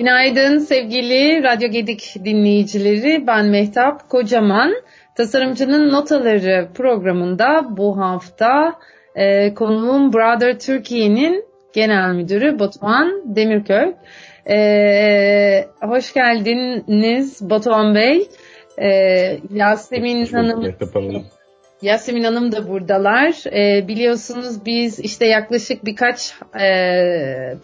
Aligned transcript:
Günaydın 0.00 0.58
sevgili 0.58 1.42
Radyo 1.42 1.68
Gedik 1.70 2.14
dinleyicileri. 2.24 3.26
Ben 3.26 3.46
Mehtap 3.46 4.08
Kocaman. 4.08 4.74
Tasarımcının 5.16 5.92
Notaları 5.92 6.68
programında 6.74 7.76
bu 7.76 7.98
hafta 7.98 8.78
e, 9.14 9.54
konuğum 9.54 10.12
Brother 10.12 10.58
Türkiye'nin 10.58 11.44
genel 11.72 12.14
müdürü 12.14 12.58
Batuhan 12.58 13.36
Demirköy. 13.36 13.94
E, 14.50 15.66
hoş 15.80 16.12
geldiniz 16.12 17.50
Batuhan 17.50 17.94
Bey. 17.94 18.28
E, 18.78 18.88
Yasemin 19.50 20.26
Hanım 20.26 20.74
Yasemin 21.82 22.24
Hanım 22.24 22.52
da 22.52 22.68
buradalar. 22.68 23.54
E, 23.56 23.88
biliyorsunuz 23.88 24.66
biz 24.66 24.98
işte 24.98 25.26
yaklaşık 25.26 25.84
birkaç 25.84 26.34
e, 26.60 26.66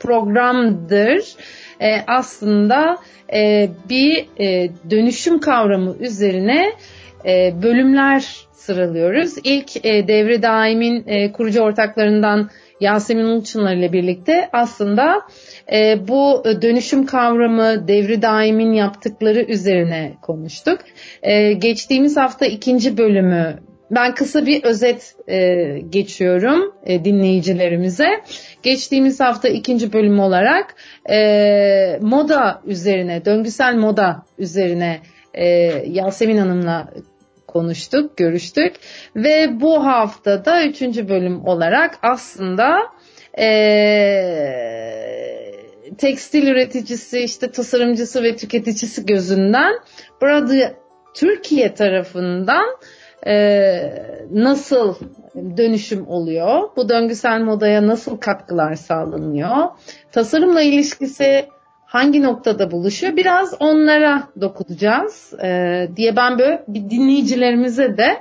programdır 0.01 1.35
e, 1.81 2.01
aslında 2.07 2.97
e, 3.33 3.69
bir 3.89 4.27
e, 4.41 4.71
dönüşüm 4.91 5.41
kavramı 5.41 5.97
üzerine 6.01 6.73
e, 7.25 7.55
bölümler 7.63 8.47
sıralıyoruz. 8.53 9.35
İlk 9.45 9.87
e, 9.87 10.09
devre 10.09 10.43
daimin 10.43 11.05
e, 11.07 11.33
kurucu 11.33 11.61
ortaklarından 11.61 12.51
Yasemin 12.81 13.25
Uluçınar 13.25 13.77
ile 13.77 13.93
birlikte 13.93 14.49
aslında 14.53 15.23
e, 15.73 16.09
bu 16.09 16.43
dönüşüm 16.63 17.07
kavramı 17.07 17.89
devri 17.89 18.23
daimin 18.23 18.73
yaptıkları 18.73 19.43
üzerine 19.43 20.13
konuştuk. 20.23 20.79
E, 21.23 21.53
geçtiğimiz 21.53 22.17
hafta 22.17 22.47
ikinci 22.47 22.99
bölümü 22.99 23.59
ben 23.91 24.15
kısa 24.15 24.47
bir 24.47 24.65
özet 24.65 25.17
e, 25.29 25.65
geçiyorum 25.91 26.75
e, 26.87 27.05
dinleyicilerimize. 27.05 28.09
Geçtiğimiz 28.63 29.21
hafta 29.21 29.49
ikinci 29.49 29.93
bölüm 29.93 30.19
olarak 30.21 30.75
e, 31.11 31.99
moda 32.03 32.63
üzerine, 32.67 33.25
döngüsel 33.25 33.75
moda 33.75 34.23
üzerine 34.39 35.01
e, 35.35 35.47
Yasemin 35.87 36.39
Hanım'la 36.39 36.89
konuştuk, 37.47 38.17
görüştük. 38.17 38.75
Ve 39.17 39.61
bu 39.61 39.87
haftada 39.87 40.65
üçüncü 40.65 41.09
bölüm 41.09 41.45
olarak 41.45 41.99
aslında 42.03 42.79
e, 43.39 43.47
tekstil 45.99 46.47
üreticisi, 46.47 47.21
işte 47.21 47.51
tasarımcısı 47.51 48.23
ve 48.23 48.37
tüketicisi 48.37 49.07
gözünden 49.07 49.73
burada 50.21 50.75
Türkiye 51.15 51.75
tarafından 51.75 52.77
nasıl 54.31 54.95
dönüşüm 55.57 56.09
oluyor? 56.09 56.69
Bu 56.77 56.89
döngüsel 56.89 57.41
modaya 57.41 57.87
nasıl 57.87 58.17
katkılar 58.17 58.75
sağlanıyor? 58.75 59.57
Tasarımla 60.13 60.63
ilişkisi 60.63 61.47
hangi 61.87 62.23
noktada 62.23 62.71
buluşuyor? 62.71 63.17
Biraz 63.17 63.55
onlara 63.61 64.23
dokunacağız 64.41 65.35
e, 65.43 65.89
diye 65.97 66.17
ben 66.17 66.39
böyle 66.39 66.65
bir 66.69 66.91
dinleyicilerimize 66.91 67.97
de 67.97 68.21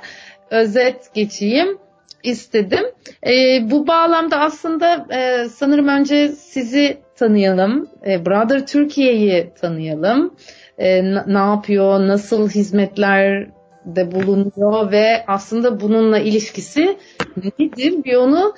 özet 0.50 1.14
geçeyim 1.14 1.78
istedim. 2.22 2.84
E, 3.26 3.60
bu 3.70 3.86
bağlamda 3.86 4.40
aslında 4.40 5.06
e, 5.10 5.48
sanırım 5.48 5.88
önce 5.88 6.28
sizi 6.28 6.98
tanıyalım, 7.16 7.88
e, 8.06 8.26
Brother 8.26 8.66
Türkiye'yi 8.66 9.50
tanıyalım. 9.60 10.34
E, 10.78 11.04
ne 11.26 11.38
yapıyor, 11.38 12.08
nasıl 12.08 12.48
hizmetler 12.48 13.48
de 13.86 14.12
bulunuyor 14.12 14.92
ve 14.92 15.24
aslında 15.26 15.80
bununla 15.80 16.18
ilişkisi 16.18 16.96
nedir 17.36 18.04
bir 18.04 18.14
onu 18.14 18.54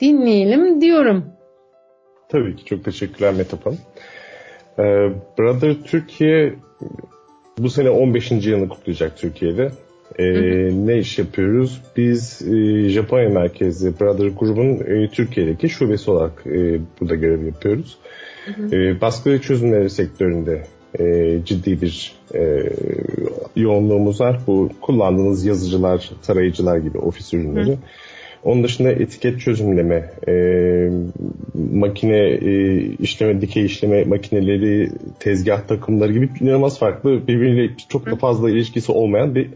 dinleyelim 0.00 0.80
diyorum. 0.80 1.24
Tabii 2.28 2.56
ki 2.56 2.64
çok 2.64 2.84
teşekkürler 2.84 3.34
Metap 3.34 3.66
Hanım. 3.66 3.78
Ee, 4.78 4.82
Brother 5.38 5.74
Türkiye 5.84 6.54
bu 7.58 7.70
sene 7.70 7.90
15. 7.90 8.30
yılını 8.30 8.68
kutlayacak 8.68 9.16
Türkiye'de. 9.16 9.70
Ee, 10.18 10.24
Ne 10.86 10.98
iş 10.98 11.18
yapıyoruz? 11.18 11.82
Biz 11.96 12.42
e, 12.48 12.88
Japonya 12.88 13.28
merkezli 13.28 14.00
Brother 14.00 14.26
grubun 14.26 14.80
e, 14.86 15.08
Türkiye'deki 15.10 15.68
şubesi 15.68 16.10
olarak 16.10 16.46
e, 16.46 16.80
burada 17.00 17.14
görev 17.14 17.46
yapıyoruz. 17.46 17.98
Hı 18.44 18.62
hı. 18.62 18.76
E, 18.76 19.00
baskı 19.00 19.40
çözümleri 19.40 19.90
sektöründe 19.90 20.62
e, 20.98 21.38
ciddi 21.44 21.82
bir 21.82 22.12
e, 22.34 22.62
yoğunluğumuz 23.56 24.20
var. 24.20 24.40
Bu 24.46 24.70
kullandığınız 24.80 25.44
yazıcılar, 25.44 26.10
tarayıcılar 26.22 26.78
gibi 26.78 26.98
ofis 26.98 27.34
ürünleri. 27.34 27.70
Hı. 27.70 27.78
Onun 28.44 28.64
dışında 28.64 28.92
etiket 28.92 29.40
çözümleme, 29.40 30.10
e, 30.28 30.34
makine 31.72 32.18
e, 32.18 32.80
işleme, 32.80 33.40
dikey 33.40 33.64
işleme 33.64 34.04
makineleri, 34.04 34.90
tezgah 35.20 35.60
takımları 35.60 36.12
gibi 36.12 36.28
inanılmaz 36.40 36.78
farklı 36.78 37.26
birbiriyle 37.28 37.74
çok 37.88 38.06
da 38.06 38.16
fazla 38.16 38.50
ilişkisi 38.50 38.92
olmayan 38.92 39.34
bir 39.34 39.50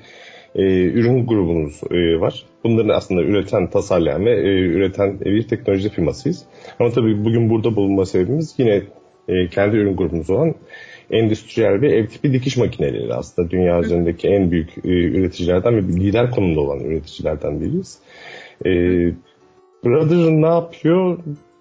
e, 0.55 0.63
ürün 0.85 1.27
grubumuz 1.27 1.81
e, 1.91 2.21
var. 2.21 2.43
Bunların 2.65 2.89
aslında 2.89 3.23
üreten, 3.23 3.71
tasarlayan 3.71 4.27
ve 4.27 4.33
e, 4.33 4.59
üreten 4.61 5.21
bir 5.21 5.49
teknoloji 5.49 5.89
firmasıyız. 5.89 6.43
Ama 6.81 6.91
tabii 6.91 7.25
bugün 7.25 7.51
burada 7.51 7.77
bulunma 7.77 8.07
sebebimiz 8.07 8.55
yine 8.59 8.83
e, 9.29 9.49
kendi 9.49 9.77
ürün 9.77 9.97
grubumuz 9.97 10.31
olan 10.31 10.55
endüstriyel 11.11 11.81
ve 11.81 11.97
ev 11.97 12.07
tipi 12.07 12.33
dikiş 12.33 12.57
makineleri 12.57 13.15
aslında 13.15 13.51
dünya 13.51 13.81
üzerindeki 13.81 14.29
en 14.29 14.51
büyük 14.51 14.71
e, 14.85 14.89
üreticilerden 14.89 15.77
ve 15.77 15.83
lider 15.83 16.31
konumda 16.31 16.61
olan 16.61 16.81
üreticilerden 16.81 17.61
biriyiz. 17.61 17.99
E, 18.67 18.71
Brother 19.85 20.31
ne 20.31 20.47
yapıyor? 20.47 21.19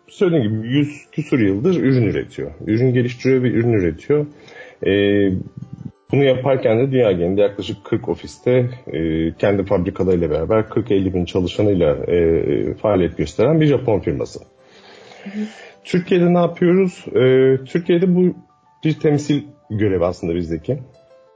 Söylediğim 0.07 0.62
gibi 0.62 0.68
100 0.68 1.06
küsur 1.12 1.40
yıldır 1.40 1.75
ürün 1.75 2.07
üretiyor. 2.07 2.52
Ürün 2.68 2.94
geliştiriyor 2.94 3.44
ve 3.44 3.47
ürün 3.47 3.73
üretiyor. 3.73 4.25
E, 4.85 4.91
bunu 6.12 6.23
yaparken 6.23 6.79
de 6.79 6.91
dünya 6.91 7.12
genelinde 7.12 7.41
yaklaşık 7.41 7.84
40 7.84 8.09
ofiste 8.09 8.69
e, 8.88 9.31
kendi 9.34 9.63
fabrikalarıyla 9.63 10.29
beraber 10.29 10.59
40-50 10.59 11.13
bin 11.13 11.25
çalışanıyla 11.25 11.96
e, 11.96 12.73
faaliyet 12.73 13.18
gösteren 13.18 13.62
bir 13.62 13.66
Japon 13.66 14.00
firması. 14.00 14.40
Türkiye'de 15.83 16.33
ne 16.33 16.38
yapıyoruz? 16.38 17.05
E, 17.07 17.57
Türkiye'de 17.66 18.16
bu 18.16 18.35
bir 18.83 18.99
temsil 18.99 19.44
görevi 19.69 20.05
aslında 20.05 20.35
bizdeki. 20.35 20.79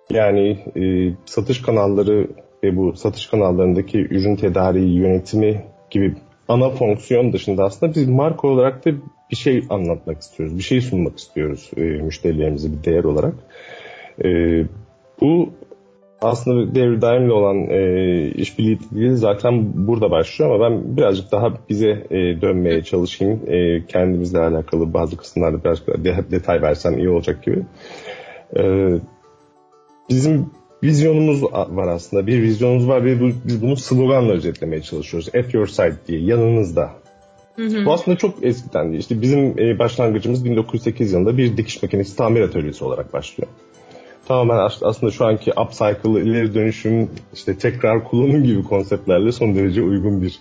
Yani 0.10 0.60
e, 0.76 1.14
satış 1.26 1.62
kanalları 1.62 2.28
ve 2.64 2.76
bu 2.76 2.94
satış 2.94 3.28
kanallarındaki 3.28 3.98
ürün 4.00 4.36
tedariği, 4.36 5.00
yönetimi 5.00 5.66
gibi 5.90 6.16
ana 6.48 6.70
fonksiyon 6.70 7.34
dışında 7.34 7.64
aslında 7.64 7.96
biz 7.96 8.10
marka 8.10 8.48
olarak 8.48 8.86
da 8.86 8.92
bir 9.32 9.36
şey 9.36 9.64
anlatmak 9.70 10.22
istiyoruz. 10.22 10.58
Bir 10.58 10.64
şey 10.64 10.82
sunmak 10.82 11.18
istiyoruz 11.18 11.72
e, 11.78 11.82
müşterilerimize 11.82 12.72
bir 12.72 12.84
değer 12.84 13.04
olarak. 13.04 13.34
E, 14.24 14.30
bu 15.22 15.54
aslında 16.22 16.76
devir 16.76 17.02
daimli 17.02 17.32
olan 17.32 17.70
e, 17.70 18.32
işbirliği 18.32 19.18
zaten 19.18 19.88
burada 19.88 20.12
başlıyor 20.12 20.56
ama 20.56 20.70
ben 20.70 20.98
birazcık 20.98 21.32
daha 21.32 21.54
bize 21.70 22.06
e, 22.10 22.42
dönmeye 22.42 22.84
çalışayım. 22.84 23.40
E, 23.48 23.86
kendimizle 23.86 24.40
alakalı 24.40 24.94
bazı 24.94 25.18
kısımlarda 25.18 25.64
biraz 25.64 25.88
de, 25.88 26.32
detay 26.32 26.62
versem 26.62 26.98
iyi 26.98 27.10
olacak 27.10 27.44
gibi. 27.44 27.64
E, 28.58 28.92
bizim 30.10 30.50
vizyonumuz 30.84 31.44
var 31.44 31.88
aslında. 31.88 32.28
Bir 32.28 32.42
vizyonumuz 32.42 32.88
var 32.88 33.06
ve 33.06 33.22
bu, 33.22 33.30
biz 33.46 33.62
bunu 33.62 33.78
sloganla 33.78 34.34
özetlemeye 34.34 34.82
çalışıyoruz. 34.82 35.30
At 35.36 35.54
your 35.54 35.68
side 35.68 35.96
diye, 36.08 36.22
yanınızda. 36.22 36.92
Hı 37.56 37.66
hı. 37.66 37.86
Bu 37.86 37.94
aslında 37.94 38.18
çok 38.18 38.44
eskiden 38.46 38.90
değil. 38.90 39.00
İşte 39.00 39.22
bizim 39.22 39.60
e, 39.60 39.80
başlangıcımız 39.80 40.46
1908 40.46 41.14
yılında 41.14 41.38
bir 41.38 41.58
dikiş 41.58 41.84
makinesi 41.84 42.18
tamir 42.18 42.42
atölyesi 42.42 42.84
olarak 42.84 43.14
başlıyor 43.14 43.50
tamamen 44.28 44.70
aslında 44.82 45.12
şu 45.12 45.26
anki 45.26 45.54
upcycle, 45.54 46.22
ileri 46.22 46.54
dönüşüm, 46.54 47.10
işte 47.34 47.58
tekrar 47.58 48.04
kullanım 48.04 48.44
gibi 48.44 48.64
konseptlerle 48.64 49.32
son 49.32 49.56
derece 49.56 49.82
uygun 49.82 50.22
bir 50.22 50.40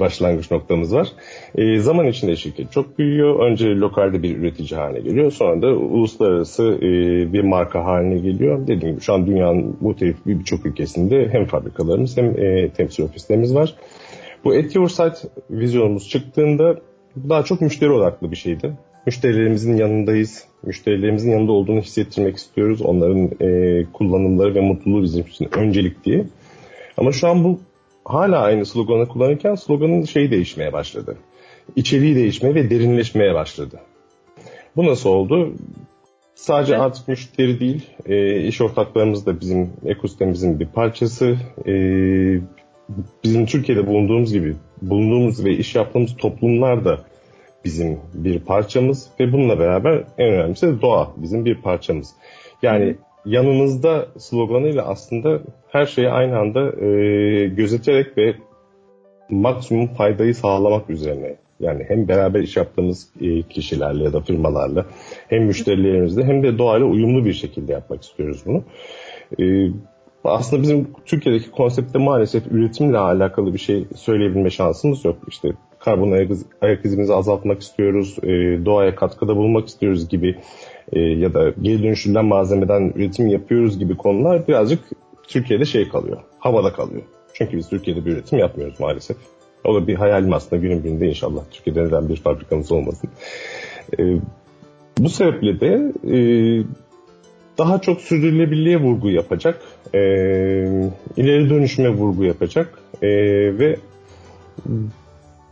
başlangıç 0.00 0.50
noktamız 0.50 0.94
var. 0.94 1.08
E, 1.54 1.78
zaman 1.78 2.06
içinde 2.06 2.36
şirket 2.36 2.72
çok 2.72 2.98
büyüyor. 2.98 3.50
Önce 3.50 3.66
lokalde 3.66 4.22
bir 4.22 4.36
üretici 4.36 4.80
haline 4.80 5.00
geliyor. 5.00 5.30
Sonra 5.32 5.62
da 5.62 5.66
uluslararası 5.66 6.62
e, 6.62 6.90
bir 7.32 7.44
marka 7.44 7.84
haline 7.84 8.18
geliyor. 8.18 8.66
Dediğim 8.66 8.94
gibi 8.94 9.00
şu 9.00 9.14
an 9.14 9.26
dünyanın 9.26 9.76
muhtelif 9.80 10.16
birçok 10.26 10.66
ülkesinde 10.66 11.28
hem 11.32 11.44
fabrikalarımız 11.44 12.16
hem 12.16 12.44
e, 12.44 12.68
temsil 12.68 13.04
ofislerimiz 13.04 13.54
var. 13.54 13.74
Bu 14.44 14.50
At 14.50 14.74
Your 14.74 14.88
Site 14.88 15.28
vizyonumuz 15.50 16.08
çıktığında 16.08 16.76
daha 17.28 17.42
çok 17.42 17.60
müşteri 17.60 17.90
odaklı 17.90 18.30
bir 18.30 18.36
şeydi 18.36 18.72
müşterilerimizin 19.08 19.76
yanındayız. 19.76 20.44
Müşterilerimizin 20.62 21.30
yanında 21.30 21.52
olduğunu 21.52 21.80
hissettirmek 21.80 22.36
istiyoruz. 22.36 22.82
Onların 22.82 23.30
e, 23.40 23.84
kullanımları 23.92 24.54
ve 24.54 24.60
mutluluğu 24.60 25.02
bizim 25.02 25.26
için 25.26 25.48
öncelik 25.52 26.04
diye. 26.04 26.24
Ama 26.96 27.12
şu 27.12 27.28
an 27.28 27.44
bu 27.44 27.60
hala 28.04 28.38
aynı 28.38 28.66
sloganı 28.66 29.08
kullanırken 29.08 29.54
sloganın 29.54 30.04
şeyi 30.04 30.30
değişmeye 30.30 30.72
başladı. 30.72 31.16
İçeriği 31.76 32.14
değişmeye 32.14 32.54
ve 32.54 32.70
derinleşmeye 32.70 33.34
başladı. 33.34 33.80
Bu 34.76 34.86
nasıl 34.86 35.10
oldu? 35.10 35.54
Sadece 36.34 36.72
evet. 36.72 36.82
artık 36.82 37.08
müşteri 37.08 37.60
değil, 37.60 37.86
e, 38.06 38.40
iş 38.40 38.60
ortaklarımız 38.60 39.26
da 39.26 39.40
bizim 39.40 39.70
ekosistemimizin 39.86 40.60
bir 40.60 40.66
parçası. 40.66 41.36
E, 41.66 41.72
bizim 43.24 43.46
Türkiye'de 43.46 43.86
bulunduğumuz 43.86 44.32
gibi 44.32 44.56
bulunduğumuz 44.82 45.44
ve 45.44 45.50
iş 45.50 45.74
yaptığımız 45.74 46.16
toplumlar 46.16 46.84
da 46.84 47.08
bizim 47.64 48.00
bir 48.14 48.38
parçamız 48.38 49.10
ve 49.20 49.32
bununla 49.32 49.58
beraber 49.58 50.04
en 50.18 50.28
önemlisi 50.28 50.66
de 50.66 50.82
doğa 50.82 51.12
bizim 51.16 51.44
bir 51.44 51.54
parçamız. 51.54 52.14
Yani 52.62 52.96
yanınızda 53.24 54.06
sloganıyla 54.18 54.86
aslında 54.86 55.40
her 55.68 55.86
şeyi 55.86 56.08
aynı 56.08 56.38
anda 56.38 56.84
e, 56.84 57.48
gözeterek 57.48 58.18
ve 58.18 58.34
maksimum 59.30 59.86
faydayı 59.86 60.34
sağlamak 60.34 60.90
üzerine. 60.90 61.36
Yani 61.60 61.84
hem 61.88 62.08
beraber 62.08 62.40
iş 62.40 62.56
yaptığımız 62.56 63.10
e, 63.20 63.42
kişilerle 63.42 64.04
ya 64.04 64.12
da 64.12 64.20
firmalarla 64.20 64.86
hem 65.28 65.44
müşterilerimizle 65.44 66.24
hem 66.24 66.42
de 66.42 66.58
doğayla 66.58 66.86
uyumlu 66.86 67.24
bir 67.24 67.32
şekilde 67.32 67.72
yapmak 67.72 68.02
istiyoruz 68.02 68.42
bunu. 68.46 68.62
E, 69.40 69.70
aslında 70.24 70.62
bizim 70.62 70.88
Türkiye'deki 71.06 71.50
konseptte 71.50 71.98
maalesef 71.98 72.46
üretimle 72.46 72.98
alakalı 72.98 73.54
bir 73.54 73.58
şey 73.58 73.84
söyleyebilme 73.96 74.50
şansımız 74.50 75.04
yok. 75.04 75.16
İşte 75.28 75.52
karbon 75.88 76.12
ayak, 76.60 76.84
izimizi 76.84 77.14
azaltmak 77.14 77.62
istiyoruz, 77.62 78.16
e, 78.22 78.28
doğaya 78.64 78.94
katkıda 78.94 79.36
bulunmak 79.36 79.68
istiyoruz 79.68 80.08
gibi 80.08 80.36
e, 80.92 81.00
ya 81.00 81.34
da 81.34 81.52
geri 81.62 81.82
dönüştürülen 81.82 82.24
malzemeden 82.24 82.92
üretim 82.96 83.28
yapıyoruz 83.28 83.78
gibi 83.78 83.96
konular 83.96 84.48
birazcık 84.48 84.80
Türkiye'de 85.28 85.64
şey 85.64 85.88
kalıyor, 85.88 86.18
havada 86.38 86.72
kalıyor. 86.72 87.02
Çünkü 87.32 87.56
biz 87.56 87.68
Türkiye'de 87.68 88.04
bir 88.04 88.12
üretim 88.12 88.38
yapmıyoruz 88.38 88.80
maalesef. 88.80 89.16
O 89.64 89.74
da 89.74 89.86
bir 89.86 89.94
hayalim 89.94 90.32
aslında 90.32 90.62
günün 90.62 90.84
birinde 90.84 91.08
inşallah 91.08 91.42
Türkiye'de 91.50 91.84
neden 91.84 92.08
bir 92.08 92.16
fabrikamız 92.16 92.72
olmasın. 92.72 93.10
E, 93.98 94.02
bu 94.98 95.08
sebeple 95.08 95.60
de 95.60 95.92
e, 96.14 96.18
daha 97.58 97.80
çok 97.80 98.00
sürdürülebilirliğe 98.00 98.80
vurgu 98.80 99.10
yapacak, 99.10 99.60
e, 99.94 99.98
ileri 101.16 101.50
dönüşüme 101.50 101.88
vurgu 101.88 102.24
yapacak 102.24 102.78
e, 103.02 103.08
ve 103.58 103.76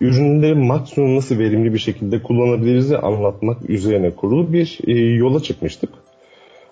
ürünleri 0.01 0.55
maksimum 0.55 1.17
nasıl 1.17 1.39
verimli 1.39 1.75
bir 1.75 1.79
şekilde 1.79 2.23
kullanabiliriz 2.23 2.93
anlatmak 2.93 3.71
üzerine 3.71 4.11
kurulu 4.11 4.53
bir 4.53 4.79
e, 4.87 4.93
yola 4.93 5.43
çıkmıştık. 5.43 5.91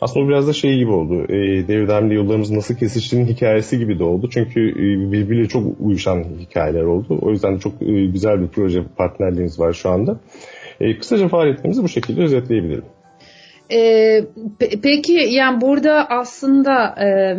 Aslında 0.00 0.28
biraz 0.28 0.48
da 0.48 0.52
şey 0.52 0.76
gibi 0.78 0.90
oldu. 0.90 1.24
E, 1.28 1.68
Devir 1.68 2.10
yollarımız 2.10 2.50
nasıl 2.50 2.74
kesiştiğinin 2.74 3.26
hikayesi 3.26 3.78
gibi 3.78 3.98
de 3.98 4.04
oldu. 4.04 4.30
Çünkü 4.32 4.70
e, 4.70 5.12
birbiriyle 5.12 5.48
çok 5.48 5.80
uyuşan 5.80 6.24
hikayeler 6.40 6.82
oldu. 6.82 7.18
O 7.22 7.30
yüzden 7.30 7.58
çok 7.58 7.82
e, 7.82 8.06
güzel 8.06 8.42
bir 8.42 8.48
proje 8.48 8.82
partnerliğimiz 8.96 9.60
var 9.60 9.72
şu 9.72 9.90
anda. 9.90 10.20
E, 10.80 10.98
kısaca 10.98 11.28
faaliyetlerimizi 11.28 11.82
bu 11.82 11.88
şekilde 11.88 12.22
özetleyebilirim. 12.22 12.84
Ee, 13.72 14.24
peki 14.82 15.12
yani 15.12 15.60
burada 15.60 16.10
aslında 16.10 16.94
e, 17.04 17.36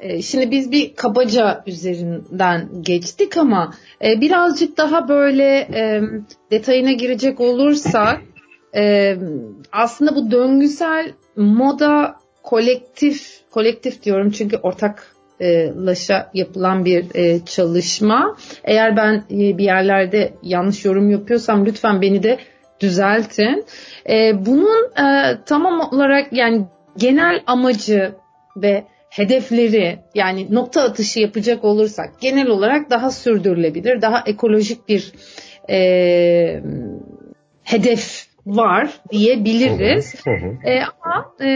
e, 0.00 0.22
şimdi 0.22 0.50
biz 0.50 0.72
bir 0.72 0.94
kabaca 0.94 1.62
üzerinden 1.66 2.68
geçtik 2.80 3.36
ama 3.36 3.74
e, 4.04 4.20
birazcık 4.20 4.76
daha 4.76 5.08
böyle 5.08 5.68
e, 5.74 6.02
detayına 6.50 6.92
girecek 6.92 7.40
olursak 7.40 8.20
e, 8.76 9.16
aslında 9.72 10.16
bu 10.16 10.30
döngüsel 10.30 11.12
moda 11.36 12.16
kolektif 12.42 13.40
kolektif 13.50 14.02
diyorum 14.02 14.30
çünkü 14.30 14.56
ortak 14.56 15.14
laşa 15.76 16.30
yapılan 16.34 16.84
bir 16.84 17.14
e, 17.14 17.44
çalışma. 17.44 18.36
Eğer 18.64 18.96
ben 18.96 19.24
e, 19.30 19.58
bir 19.58 19.64
yerlerde 19.64 20.32
yanlış 20.42 20.84
yorum 20.84 21.10
yapıyorsam 21.10 21.66
lütfen 21.66 22.02
beni 22.02 22.22
de 22.22 22.38
düzeltin. 22.80 23.64
E, 24.10 24.46
bunun 24.46 24.84
e, 24.84 25.38
tamam 25.46 25.80
olarak 25.92 26.32
yani 26.32 26.66
genel 26.96 27.42
amacı 27.46 28.14
ve 28.56 28.84
hedefleri 29.10 29.98
yani 30.14 30.54
nokta 30.54 30.82
atışı 30.82 31.20
yapacak 31.20 31.64
olursak 31.64 32.20
genel 32.20 32.48
olarak 32.48 32.90
daha 32.90 33.10
sürdürülebilir, 33.10 34.02
daha 34.02 34.22
ekolojik 34.26 34.88
bir 34.88 35.12
e, 35.70 36.62
hedef 37.62 38.28
var 38.46 38.90
diyebiliriz. 39.10 40.14
E, 40.64 40.80
ama 40.80 41.34
e, 41.40 41.50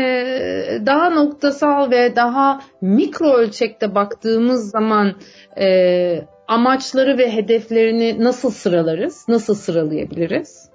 daha 0.86 1.10
noktasal 1.10 1.90
ve 1.90 2.16
daha 2.16 2.60
mikro 2.80 3.32
ölçekte 3.32 3.94
baktığımız 3.94 4.70
zaman 4.70 5.14
e, 5.60 6.24
amaçları 6.48 7.18
ve 7.18 7.32
hedeflerini 7.32 8.24
nasıl 8.24 8.50
sıralarız? 8.50 9.24
Nasıl 9.28 9.54
sıralayabiliriz? 9.54 10.71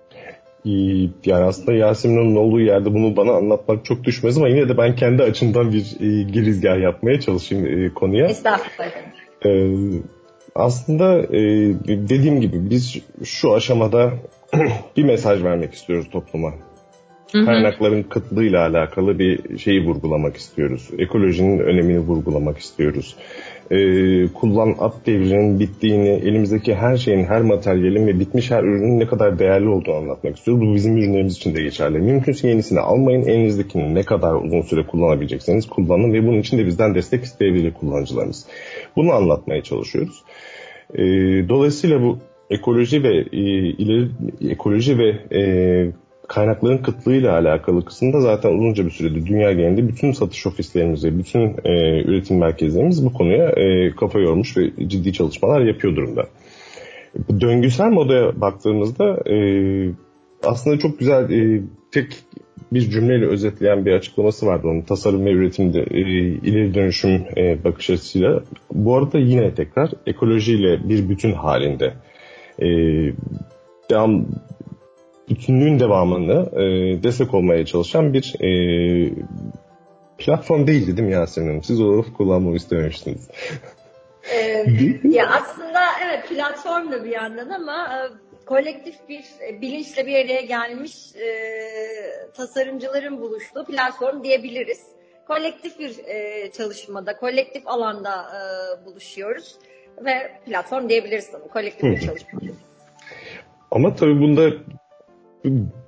Yani 1.26 1.46
aslında 1.46 1.74
Yasemin'in 1.74 2.36
olduğu 2.36 2.60
yerde 2.60 2.94
bunu 2.94 3.16
bana 3.16 3.32
anlatmak 3.32 3.86
çok 3.86 4.04
düşmez 4.04 4.38
ama 4.38 4.48
yine 4.48 4.70
de 4.70 4.78
ben 4.78 4.96
kendi 4.96 5.24
açımdan 5.24 5.72
bir 5.72 5.98
e, 6.00 6.24
girizgah 6.24 6.82
yapmaya 6.82 7.20
çalışayım 7.20 7.66
e, 7.66 7.94
konuya. 7.94 8.26
Estağfurullah. 8.26 8.92
E, 9.46 9.52
aslında 10.56 11.20
e, 11.20 11.40
dediğim 12.10 12.42
gibi 12.42 12.70
biz 12.70 12.98
şu 13.24 13.54
aşamada 13.54 14.14
bir 14.98 15.04
mesaj 15.04 15.44
vermek 15.44 15.74
istiyoruz 15.74 16.10
topluma. 16.12 16.54
Kaynakların 17.32 18.04
kıtlığıyla 18.04 18.68
alakalı 18.68 19.20
bir 19.20 19.58
şeyi 19.58 19.86
vurgulamak 19.86 20.38
istiyoruz. 20.38 20.90
Ekolojinin 20.98 21.60
önemini 21.60 22.00
vurgulamak 22.00 22.58
istiyoruz 22.58 23.16
e, 23.72 23.78
kullan 24.28 24.76
at 24.80 24.94
devrinin 25.06 25.60
bittiğini, 25.60 26.10
elimizdeki 26.10 26.76
her 26.76 26.98
şeyin, 26.98 27.26
her 27.26 27.42
materyalin 27.42 28.08
ve 28.08 28.20
bitmiş 28.20 28.52
her 28.52 28.64
ürünün 28.64 29.00
ne 29.00 29.08
kadar 29.08 29.40
değerli 29.40 29.70
olduğunu 29.70 29.96
anlatmak 29.96 30.38
istiyoruz. 30.38 30.68
Bu 30.68 30.76
bizim 30.76 30.98
ürünlerimiz 30.98 31.36
için 31.36 31.56
de 31.56 31.64
geçerli. 31.64 32.00
Mümkünse 32.00 32.48
yenisini 32.48 32.80
almayın. 32.80 33.22
Elinizdekini 33.22 33.96
ne 33.96 34.04
kadar 34.04 34.34
uzun 34.34 34.62
süre 34.62 34.84
kullanabilecekseniz 34.84 35.68
kullanın 35.68 36.14
ve 36.14 36.28
bunun 36.28 36.40
için 36.40 36.58
de 36.58 36.66
bizden 36.66 36.96
destek 36.96 37.24
isteyebilir 37.24 37.74
kullanıcılarımız. 37.74 38.46
Bunu 38.96 39.14
anlatmaya 39.14 39.64
çalışıyoruz. 39.64 40.24
E, 40.94 41.04
dolayısıyla 41.50 42.02
bu 42.02 42.20
ekoloji 42.50 43.04
ve 43.04 43.18
e, 43.18 43.40
ileri 43.70 44.10
ekoloji 44.50 44.98
ve 44.98 45.10
e, 45.40 45.42
kaynakların 46.28 46.78
kıtlığıyla 46.78 47.34
alakalı 47.34 47.86
kısımda 47.86 48.22
zaten 48.22 48.54
uzunca 48.54 48.86
bir 48.86 48.92
süredir 48.92 49.26
dünya 49.26 49.54
genelinde 49.54 49.88
bütün 49.88 50.12
satış 50.12 50.48
ofislerimiz 50.48 51.04
ve 51.04 51.18
bütün 51.18 51.42
e, 51.64 52.02
üretim 52.02 52.38
merkezlerimiz 52.38 53.06
bu 53.06 53.14
konuya 53.14 53.50
e, 53.50 53.96
kafa 53.96 54.20
yormuş 54.20 54.58
ve 54.58 54.88
ciddi 54.88 55.14
çalışmalar 55.14 55.62
yapıyor 55.62 55.96
durumda. 55.96 56.28
Döngüsel 57.42 57.90
modaya 57.90 58.42
baktığımızda 58.42 59.30
e, 59.32 59.38
aslında 60.44 60.80
çok 60.80 61.00
güzel 61.00 61.32
e, 61.32 61.62
tek 61.92 62.08
bir 62.72 62.82
cümleyle 62.82 63.26
özetleyen 63.26 63.86
bir 63.86 63.92
açıklaması 63.92 64.46
vardı 64.46 64.68
onun 64.68 64.82
tasarım 64.82 65.26
ve 65.26 65.32
üretimde 65.32 65.80
e, 65.80 66.00
ileri 66.50 66.74
dönüşüm 66.74 67.24
e, 67.38 67.64
bakış 67.64 67.90
açısıyla. 67.90 68.44
Bu 68.74 68.98
arada 68.98 69.20
yine 69.20 69.54
tekrar 69.54 69.92
ekolojiyle 70.06 70.90
bir 70.90 71.10
bütün 71.10 71.32
halinde 71.34 71.94
e, 72.60 72.68
devam 73.90 74.26
bütünlüğün 75.30 75.80
devamını 75.80 76.62
e, 76.62 76.64
destek 77.04 77.34
olmaya 77.34 77.66
çalışan 77.66 78.14
bir 78.14 78.36
e, 78.40 78.50
platform 80.18 80.68
değildi 80.68 80.98
değil 80.98 81.08
mi 81.08 81.14
Yasemin 81.14 81.48
Hanım? 81.48 81.64
Siz 81.64 81.82
o 81.82 81.98
lafı 81.98 82.14
kullanmamı 82.14 82.56
istememiştiniz. 82.56 83.30
ee, 84.34 84.66
ya 85.04 85.30
aslında 85.30 85.80
evet 86.06 86.30
platform 86.30 86.92
da 86.92 87.04
bir 87.04 87.10
yandan 87.10 87.50
ama 87.50 87.88
e, 87.94 88.00
kolektif 88.46 88.96
bir 89.10 89.24
e, 89.50 89.62
bilinçle 89.62 90.08
bir 90.08 90.26
araya 90.26 90.42
gelmiş 90.42 91.16
e, 91.16 91.30
tasarımcıların 92.34 93.22
buluştuğu 93.22 93.66
platform 93.66 94.24
diyebiliriz. 94.24 94.82
Kolektif 95.28 95.80
bir 95.80 95.98
e, 96.06 96.52
çalışmada, 96.52 97.18
kolektif 97.18 97.68
alanda 97.68 98.12
e, 98.12 98.86
buluşuyoruz 98.86 99.56
ve 100.06 100.32
platform 100.46 100.90
diyebiliriz 100.90 101.32
tabii. 101.32 101.48
Kolektif 101.48 101.84
bir 101.84 102.02
çalışma. 102.02 102.40
Ama 103.72 103.96
tabii 103.96 104.22
bunda 104.22 104.50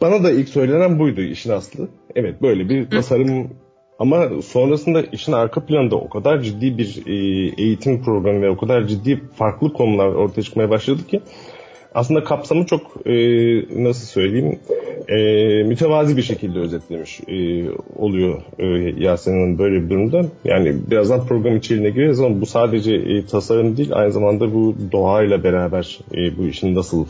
bana 0.01 0.23
da 0.23 0.31
ilk 0.31 0.49
söylenen 0.49 0.99
buydu 0.99 1.21
işin 1.21 1.49
aslı. 1.49 1.87
Evet 2.15 2.41
böyle 2.41 2.69
bir 2.69 2.89
tasarım 2.89 3.49
ama 3.99 4.29
sonrasında 4.41 5.01
işin 5.01 5.31
arka 5.31 5.65
planında 5.65 5.95
o 5.95 6.09
kadar 6.09 6.41
ciddi 6.41 6.77
bir 6.77 7.03
e, 7.07 7.13
eğitim 7.63 8.03
programı 8.03 8.41
ve 8.41 8.49
o 8.49 8.57
kadar 8.57 8.87
ciddi 8.87 9.21
farklı 9.35 9.73
konular 9.73 10.07
ortaya 10.07 10.41
çıkmaya 10.41 10.69
başladı 10.69 11.07
ki 11.07 11.21
aslında 11.93 12.23
kapsamı 12.23 12.65
çok 12.65 12.81
e, 13.05 13.13
nasıl 13.83 14.05
söyleyeyim 14.05 14.59
e, 15.09 15.63
mütevazi 15.63 16.17
bir 16.17 16.21
şekilde 16.21 16.59
özetlemiş 16.59 17.19
e, 17.27 17.69
oluyor 17.95 18.41
e, 18.59 18.65
Yasemin'in 19.03 19.57
böyle 19.57 19.83
bir 19.83 19.89
durumda. 19.89 20.25
Yani 20.45 20.75
birazdan 20.91 21.27
program 21.27 21.57
içeriğine 21.57 21.89
gireriz 21.89 22.19
ama 22.19 22.41
bu 22.41 22.45
sadece 22.45 22.93
e, 22.93 23.25
tasarım 23.25 23.77
değil 23.77 23.89
aynı 23.93 24.11
zamanda 24.11 24.53
bu 24.53 24.75
doğayla 24.91 25.43
beraber 25.43 25.99
e, 26.13 26.37
bu 26.37 26.47
işin 26.47 26.75
nasıl 26.75 27.05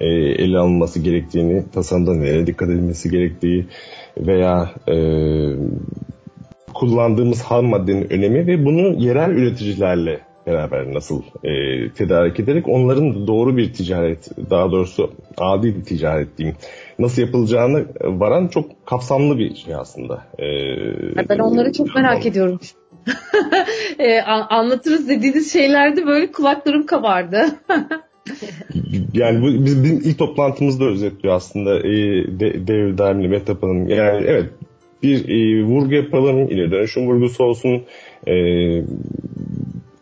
e, 0.00 0.06
ele 0.06 0.58
alınması 0.58 1.00
gerektiğini, 1.00 1.64
tasarımda 1.74 2.14
nereye 2.14 2.46
dikkat 2.46 2.68
edilmesi 2.68 3.10
gerektiği 3.10 3.66
veya 4.18 4.70
e, 4.88 4.96
kullandığımız 6.74 7.42
ham 7.42 7.64
maddenin 7.64 8.10
önemi 8.10 8.46
ve 8.46 8.64
bunu 8.64 9.04
yerel 9.04 9.30
üreticilerle 9.30 10.20
beraber 10.46 10.94
nasıl 10.94 11.22
e, 11.44 11.50
tedarik 11.92 12.40
ederek 12.40 12.68
onların 12.68 13.26
doğru 13.26 13.56
bir 13.56 13.72
ticaret, 13.72 14.28
daha 14.50 14.72
doğrusu 14.72 15.10
adil 15.38 15.76
bir 15.76 15.84
ticaret 15.84 16.38
diyeyim, 16.38 16.56
nasıl 16.98 17.22
yapılacağını 17.22 17.86
varan 18.04 18.48
çok 18.48 18.86
kapsamlı 18.86 19.38
bir 19.38 19.54
şey 19.54 19.74
aslında. 19.74 20.24
E, 20.38 20.48
ben 21.28 21.38
onları 21.38 21.72
çok 21.72 21.94
merak 21.94 22.26
ediyorum. 22.26 22.60
e, 23.98 24.20
anlatırız 24.50 25.08
dediğiniz 25.08 25.52
şeylerde 25.52 26.06
böyle 26.06 26.32
kulaklarım 26.32 26.86
kabardı. 26.86 27.46
yani 29.14 29.42
bu 29.42 29.64
biz, 29.64 29.84
bizim 29.84 30.00
ilk 30.04 30.18
toplantımızda 30.18 30.84
özetliyor 30.84 31.34
aslında 31.34 31.78
e, 31.78 31.92
de, 32.40 32.66
Devir 32.66 32.98
Daimli 32.98 33.28
Metapa'nın. 33.28 33.88
Yani 33.88 34.24
evet 34.26 34.50
bir 35.02 35.28
e, 35.28 35.64
vurgu 35.64 35.94
yapalım, 35.94 36.48
ileri 36.48 36.70
dönüşüm 36.70 37.06
vurgusu 37.06 37.44
olsun, 37.44 37.82
e, 38.26 38.34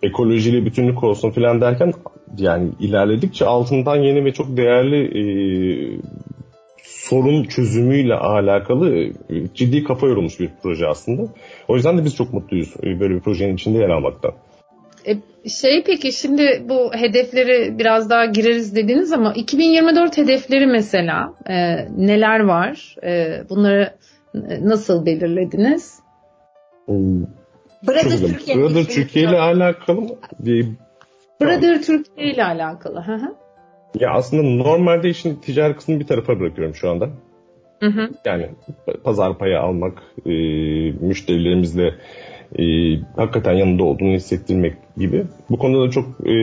ekolojiyle 0.02 0.64
bütünlük 0.64 1.04
olsun 1.04 1.30
filan 1.30 1.60
derken 1.60 1.92
yani 2.38 2.70
ilerledikçe 2.80 3.44
altından 3.44 3.96
yeni 3.96 4.24
ve 4.24 4.32
çok 4.32 4.56
değerli 4.56 5.04
e, 5.20 5.24
sorun 6.84 7.44
çözümüyle 7.44 8.14
alakalı 8.14 8.96
e, 8.96 9.12
ciddi 9.54 9.84
kafa 9.84 10.06
yorulmuş 10.06 10.40
bir 10.40 10.50
proje 10.62 10.86
aslında. 10.86 11.22
O 11.68 11.76
yüzden 11.76 11.98
de 11.98 12.04
biz 12.04 12.16
çok 12.16 12.32
mutluyuz 12.32 12.74
e, 12.82 13.00
böyle 13.00 13.14
bir 13.14 13.20
projenin 13.20 13.54
içinde 13.54 13.78
yer 13.78 13.88
almaktan. 13.88 14.32
E, 15.06 15.16
şey 15.48 15.82
peki 15.86 16.12
şimdi 16.12 16.62
bu 16.68 16.94
hedefleri 16.94 17.78
biraz 17.78 18.10
daha 18.10 18.24
gireriz 18.24 18.76
dediniz 18.76 19.12
ama 19.12 19.32
2024 19.32 20.18
hedefleri 20.18 20.66
mesela 20.66 21.34
e, 21.48 21.54
neler 21.96 22.40
var? 22.40 22.96
E, 23.04 23.42
bunları 23.50 23.94
nasıl 24.62 25.06
belirlediniz? 25.06 26.00
Hmm. 26.86 27.41
Brother 27.88 28.18
Türkiye, 28.18 28.56
Brother 28.56 28.84
Türkiye 28.84 29.24
ile 29.24 29.38
alakalı 29.38 30.00
mı? 30.00 30.08
Brother 31.40 31.82
Türkiye 31.82 32.32
ile 32.32 32.44
alakalı. 32.44 33.00
Hı 33.00 33.14
hı. 33.14 33.34
Ya 34.00 34.10
aslında 34.10 34.42
normalde 34.42 35.08
işin 35.08 35.34
ticari 35.34 35.76
kısmını 35.76 36.00
bir 36.00 36.06
tarafa 36.06 36.40
bırakıyorum 36.40 36.74
şu 36.74 36.90
anda. 36.90 37.10
Hı 37.80 37.86
hı. 37.86 38.10
Yani 38.24 38.48
pazar 39.04 39.38
payı 39.38 39.60
almak, 39.60 40.02
e, 40.26 40.30
müşterilerimizle 41.00 41.94
e, 42.58 42.64
hakikaten 43.16 43.52
yanında 43.52 43.84
olduğunu 43.84 44.12
hissettirmek 44.12 44.74
gibi. 44.96 45.24
Bu 45.50 45.58
konuda 45.58 45.86
da 45.86 45.90
çok 45.90 46.28
e, 46.28 46.34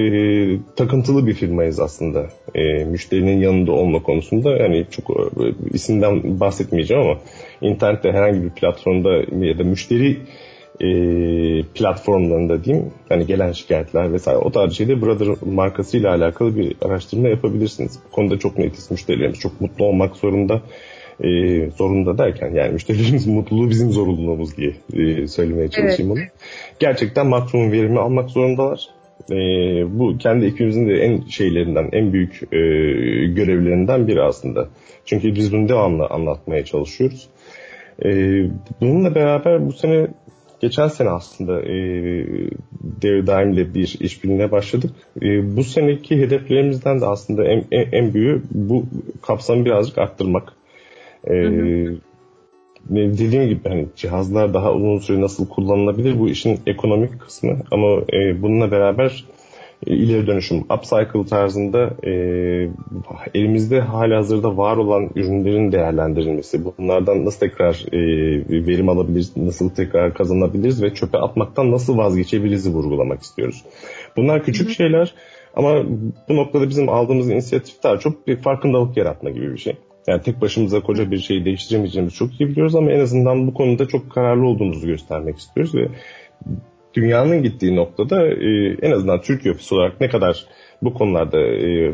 takıntılı 0.75 1.27
bir 1.27 1.33
firmayız 1.33 1.79
aslında. 1.79 2.25
E, 2.55 2.83
müşterinin 2.83 3.39
yanında 3.39 3.71
olma 3.71 4.03
konusunda. 4.03 4.57
Yani 4.57 4.85
çok 4.91 5.09
e, 5.09 5.43
isimden 5.73 6.39
bahsetmeyeceğim 6.39 7.03
ama 7.03 7.17
internette 7.61 8.11
herhangi 8.11 8.43
bir 8.43 8.49
platformda 8.49 9.09
ya 9.45 9.59
da 9.59 9.63
müşteri 9.63 10.17
e, 10.81 10.89
platformlarında 11.63 12.63
diyeyim 12.63 12.91
hani 13.09 13.25
gelen 13.25 13.51
şikayetler 13.51 14.13
vesaire 14.13 14.37
o 14.37 14.51
tarz 14.51 14.73
şeyde 14.73 15.01
Brother 15.01 15.27
markasıyla 15.45 16.09
alakalı 16.09 16.55
bir 16.55 16.75
araştırma 16.81 17.27
yapabilirsiniz. 17.27 17.99
Bu 18.07 18.11
konuda 18.11 18.39
çok 18.39 18.57
netiz 18.57 18.91
müşterilerimiz 18.91 19.39
çok 19.39 19.61
mutlu 19.61 19.85
olmak 19.85 20.15
zorunda 20.15 20.61
e, 21.23 21.29
zorunda 21.69 22.17
derken 22.17 22.53
yani 22.53 22.73
müşterilerimiz 22.73 23.27
mutluluğu 23.37 23.69
bizim 23.69 23.91
zorunluluğumuz 23.91 24.57
diye 24.57 24.73
e, 24.93 25.27
söylemeye 25.27 25.67
çalışayım 25.67 26.11
evet. 26.11 26.31
onu. 26.31 26.41
Gerçekten 26.79 27.27
maksimum 27.27 27.71
verimi 27.71 27.99
almak 27.99 28.29
zorundalar. 28.29 28.87
E, 29.31 29.35
bu 29.99 30.17
kendi 30.17 30.45
ekibimizin 30.45 30.89
de 30.89 30.93
en 30.93 31.21
şeylerinden, 31.21 31.89
en 31.91 32.13
büyük 32.13 32.43
e, 32.43 32.57
görevlerinden 33.25 34.07
biri 34.07 34.21
aslında. 34.21 34.67
Çünkü 35.05 35.35
biz 35.35 35.53
bunu 35.53 35.69
devamlı 35.69 36.05
anlatmaya 36.05 36.65
çalışıyoruz. 36.65 37.29
E, 38.05 38.09
bununla 38.81 39.15
beraber 39.15 39.67
bu 39.67 39.71
sene 39.71 40.07
geçen 40.61 40.87
sene 40.87 41.09
aslında 41.09 41.61
e, 41.61 41.73
ile 43.03 43.73
bir 43.73 43.97
işbirliğine 43.99 44.51
başladık. 44.51 44.91
E, 45.21 45.57
bu 45.57 45.63
seneki 45.63 46.17
hedeflerimizden 46.17 47.01
de 47.01 47.05
aslında 47.05 47.45
en, 47.45 47.65
en, 47.71 47.91
en 47.91 48.13
büyüğü 48.13 48.41
bu 48.51 48.85
kapsamı 49.21 49.65
birazcık 49.65 49.97
arttırmak. 49.97 50.53
E, 51.27 51.33
dediğim 52.89 53.49
gibi 53.49 53.69
hani 53.69 53.87
cihazlar 53.95 54.53
daha 54.53 54.73
uzun 54.73 54.97
süre 54.97 55.21
nasıl 55.21 55.47
kullanılabilir 55.47 56.19
bu 56.19 56.29
işin 56.29 56.59
ekonomik 56.67 57.19
kısmı 57.19 57.57
ama 57.71 58.01
e, 58.13 58.41
bununla 58.41 58.71
beraber 58.71 59.25
ileri 59.85 60.27
dönüşüm, 60.27 60.57
upcycle 60.57 61.25
tarzında 61.29 61.89
e, 62.03 62.11
elimizde 63.33 63.79
hali 63.79 64.15
hazırda 64.15 64.57
var 64.57 64.77
olan 64.77 65.09
ürünlerin 65.15 65.71
değerlendirilmesi, 65.71 66.65
bunlardan 66.65 67.25
nasıl 67.25 67.39
tekrar 67.39 67.85
e, 67.91 67.99
verim 68.67 68.89
alabiliriz, 68.89 69.37
nasıl 69.37 69.69
tekrar 69.69 70.13
kazanabiliriz 70.13 70.83
ve 70.83 70.93
çöpe 70.93 71.17
atmaktan 71.17 71.71
nasıl 71.71 71.97
vazgeçebiliriz 71.97 72.73
vurgulamak 72.73 73.21
istiyoruz. 73.21 73.63
Bunlar 74.17 74.43
küçük 74.43 74.67
Hı-hı. 74.67 74.75
şeyler 74.75 75.13
ama 75.55 75.83
bu 76.29 76.35
noktada 76.35 76.69
bizim 76.69 76.89
aldığımız 76.89 77.29
inisiyatif 77.29 77.83
daha 77.83 77.97
çok 77.97 78.27
bir 78.27 78.35
farkındalık 78.35 78.97
yaratma 78.97 79.29
gibi 79.29 79.53
bir 79.53 79.57
şey. 79.57 79.73
Yani 80.07 80.21
tek 80.21 80.41
başımıza 80.41 80.79
koca 80.79 81.11
bir 81.11 81.17
şeyi 81.17 81.45
değiştiremeyeceğimizi 81.45 82.15
çok 82.15 82.41
iyi 82.41 82.49
biliyoruz 82.49 82.75
ama 82.75 82.91
en 82.91 82.99
azından 82.99 83.47
bu 83.47 83.53
konuda 83.53 83.87
çok 83.87 84.11
kararlı 84.11 84.47
olduğumuzu 84.47 84.87
göstermek 84.87 85.37
istiyoruz 85.37 85.75
ve 85.75 85.87
dünyanın 86.93 87.43
gittiği 87.43 87.75
noktada 87.75 88.27
e, 88.27 88.77
en 88.81 88.91
azından 88.91 89.21
Türkiye 89.21 89.53
ofisi 89.53 89.75
olarak 89.75 90.01
ne 90.01 90.09
kadar 90.09 90.45
bu 90.81 90.93
konularda 90.93 91.39
e, 91.39 91.93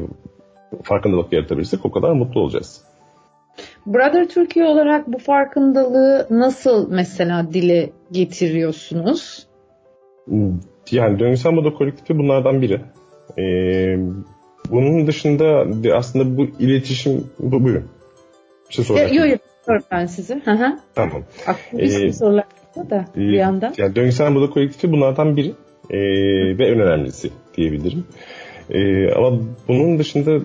farkındalık 0.84 1.34
yaratabilirsek 1.34 1.86
o 1.86 1.92
kadar 1.92 2.12
mutlu 2.12 2.42
olacağız. 2.42 2.82
Brother 3.86 4.28
Türkiye 4.28 4.66
olarak 4.66 5.08
bu 5.08 5.18
farkındalığı 5.18 6.28
nasıl 6.30 6.92
mesela 6.92 7.54
dile 7.54 7.90
getiriyorsunuz? 8.12 9.48
Yani 10.92 11.20
döngüsel 11.20 11.52
moda 11.52 11.74
kolektifi 11.74 12.18
bunlardan 12.18 12.62
biri. 12.62 12.82
Ee, 13.38 13.98
bunun 14.72 15.08
dışında 15.08 15.66
aslında 15.98 16.38
bu 16.38 16.48
iletişim, 16.60 17.28
bu 17.40 17.64
buyurun. 17.64 17.86
Bir 18.70 18.74
şey 18.74 18.86
soracak. 18.86 19.16
Yok 19.16 19.30
yok, 19.30 19.40
ben 19.92 20.06
size. 20.06 20.42
Tamam. 20.96 21.24
Aklıma 21.48 21.84
bir 21.84 22.04
ee, 22.04 22.14
sorular 22.14 22.46
da 22.90 23.06
bir 23.16 23.34
ee, 23.34 23.38
yandan. 23.38 23.74
Yani 23.78 23.96
döngüsel 23.96 24.32
moda 24.32 24.50
kolektifi 24.50 24.92
bunlardan 24.92 25.38
biri 25.38 25.54
e, 25.90 25.98
ve 26.58 26.68
en 26.68 26.80
önemlisi 26.80 27.30
diyebilirim. 27.58 28.04
E, 28.70 29.12
ama 29.12 29.40
bunun 29.68 30.00
dışında 30.00 30.40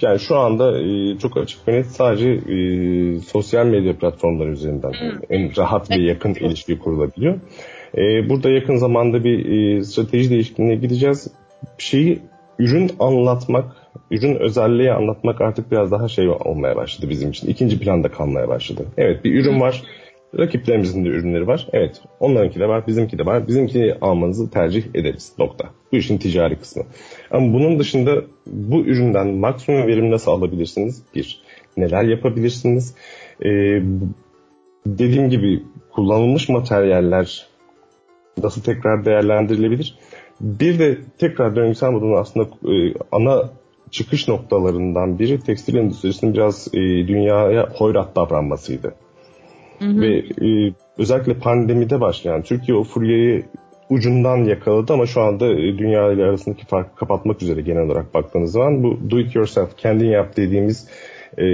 yani 0.00 0.18
şu 0.18 0.36
anda 0.36 0.80
e, 0.80 1.18
çok 1.18 1.36
açık 1.36 1.68
ve 1.68 1.72
net 1.72 1.86
sadece 1.86 2.30
e, 2.30 3.18
sosyal 3.20 3.66
medya 3.66 3.98
platformları 3.98 4.50
üzerinden 4.50 4.90
hmm. 4.90 5.20
en 5.30 5.56
rahat 5.56 5.90
ve 5.90 6.02
yakın 6.02 6.34
ilişki 6.34 6.78
kurulabiliyor. 6.78 7.40
E, 7.94 8.28
burada 8.28 8.50
yakın 8.50 8.76
zamanda 8.76 9.24
bir 9.24 9.44
e, 9.78 9.84
strateji 9.84 10.30
değişikliğine 10.30 10.74
gideceğiz. 10.74 11.28
Bir 11.78 11.84
şeyi 11.84 12.18
ürün 12.58 12.90
anlatmak, 12.98 13.76
ürün 14.10 14.36
özelliği 14.36 14.92
anlatmak 14.92 15.40
artık 15.40 15.70
biraz 15.72 15.90
daha 15.90 16.08
şey 16.08 16.28
olmaya 16.28 16.76
başladı 16.76 17.10
bizim 17.10 17.30
için. 17.30 17.48
İkinci 17.48 17.78
planda 17.78 18.10
kalmaya 18.10 18.48
başladı. 18.48 18.86
Evet 18.96 19.24
bir 19.24 19.34
ürün 19.34 19.60
var. 19.60 19.82
Rakiplerimizin 20.38 21.04
de 21.04 21.08
ürünleri 21.08 21.46
var. 21.46 21.68
Evet 21.72 22.02
onlarınki 22.20 22.60
de 22.60 22.68
var, 22.68 22.86
bizimki 22.86 23.18
de 23.18 23.26
var. 23.26 23.48
Bizimkini 23.48 23.94
almanızı 24.00 24.50
tercih 24.50 24.84
ederiz. 24.94 25.32
Nokta. 25.38 25.64
Bu 25.92 25.96
işin 25.96 26.18
ticari 26.18 26.56
kısmı. 26.56 26.82
Ama 27.30 27.52
bunun 27.52 27.78
dışında 27.78 28.22
bu 28.46 28.80
üründen 28.80 29.28
maksimum 29.28 29.86
verim 29.86 30.10
nasıl 30.10 30.30
alabilirsiniz? 30.30 31.02
Bir. 31.14 31.42
Neler 31.76 32.02
yapabilirsiniz? 32.02 32.94
Ee, 33.44 33.82
dediğim 34.86 35.30
gibi 35.30 35.62
kullanılmış 35.90 36.48
materyaller 36.48 37.46
nasıl 38.42 38.62
tekrar 38.62 39.04
değerlendirilebilir? 39.04 39.98
Bir 40.40 40.78
de 40.78 40.98
tekrar 41.18 41.56
döngüsel 41.56 41.90
modunun 41.90 42.16
aslında 42.16 42.46
e, 42.46 42.94
ana 43.12 43.50
çıkış 43.90 44.28
noktalarından 44.28 45.18
biri 45.18 45.40
tekstil 45.40 45.74
endüstrisinin 45.74 46.34
biraz 46.34 46.68
e, 46.74 46.78
dünyaya 46.80 47.68
hoyrat 47.74 48.16
davranmasıydı. 48.16 48.94
Hı 49.78 49.84
hı. 49.84 50.00
Ve 50.00 50.18
e, 50.18 50.72
özellikle 50.98 51.34
pandemide 51.34 52.00
başlayan 52.00 52.42
Türkiye 52.42 52.78
o 52.78 52.84
furyayı 52.84 53.44
ucundan 53.90 54.36
yakaladı 54.36 54.92
ama 54.92 55.06
şu 55.06 55.20
anda 55.20 55.46
e, 55.46 55.78
dünya 55.78 56.12
ile 56.12 56.24
arasındaki 56.24 56.66
farkı 56.66 56.94
kapatmak 56.96 57.42
üzere 57.42 57.60
genel 57.60 57.82
olarak 57.82 58.14
baktığınız 58.14 58.52
zaman 58.52 58.82
bu 58.82 59.10
do 59.10 59.18
it 59.18 59.34
yourself 59.34 59.76
kendin 59.76 60.08
yap 60.08 60.36
dediğimiz 60.36 60.88
e, 61.38 61.46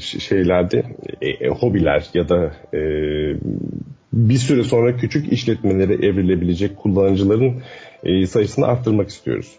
şeylerde 0.00 0.82
e, 1.20 1.28
e, 1.28 1.48
hobiler 1.48 2.06
ya 2.14 2.28
da 2.28 2.52
e, 2.74 2.80
bir 4.12 4.38
süre 4.38 4.64
sonra 4.64 4.96
küçük 4.96 5.32
işletmelere 5.32 5.94
evrilebilecek 5.94 6.76
kullanıcıların 6.76 7.54
e, 8.04 8.26
sayısını 8.26 8.66
arttırmak 8.66 9.08
istiyoruz. 9.08 9.52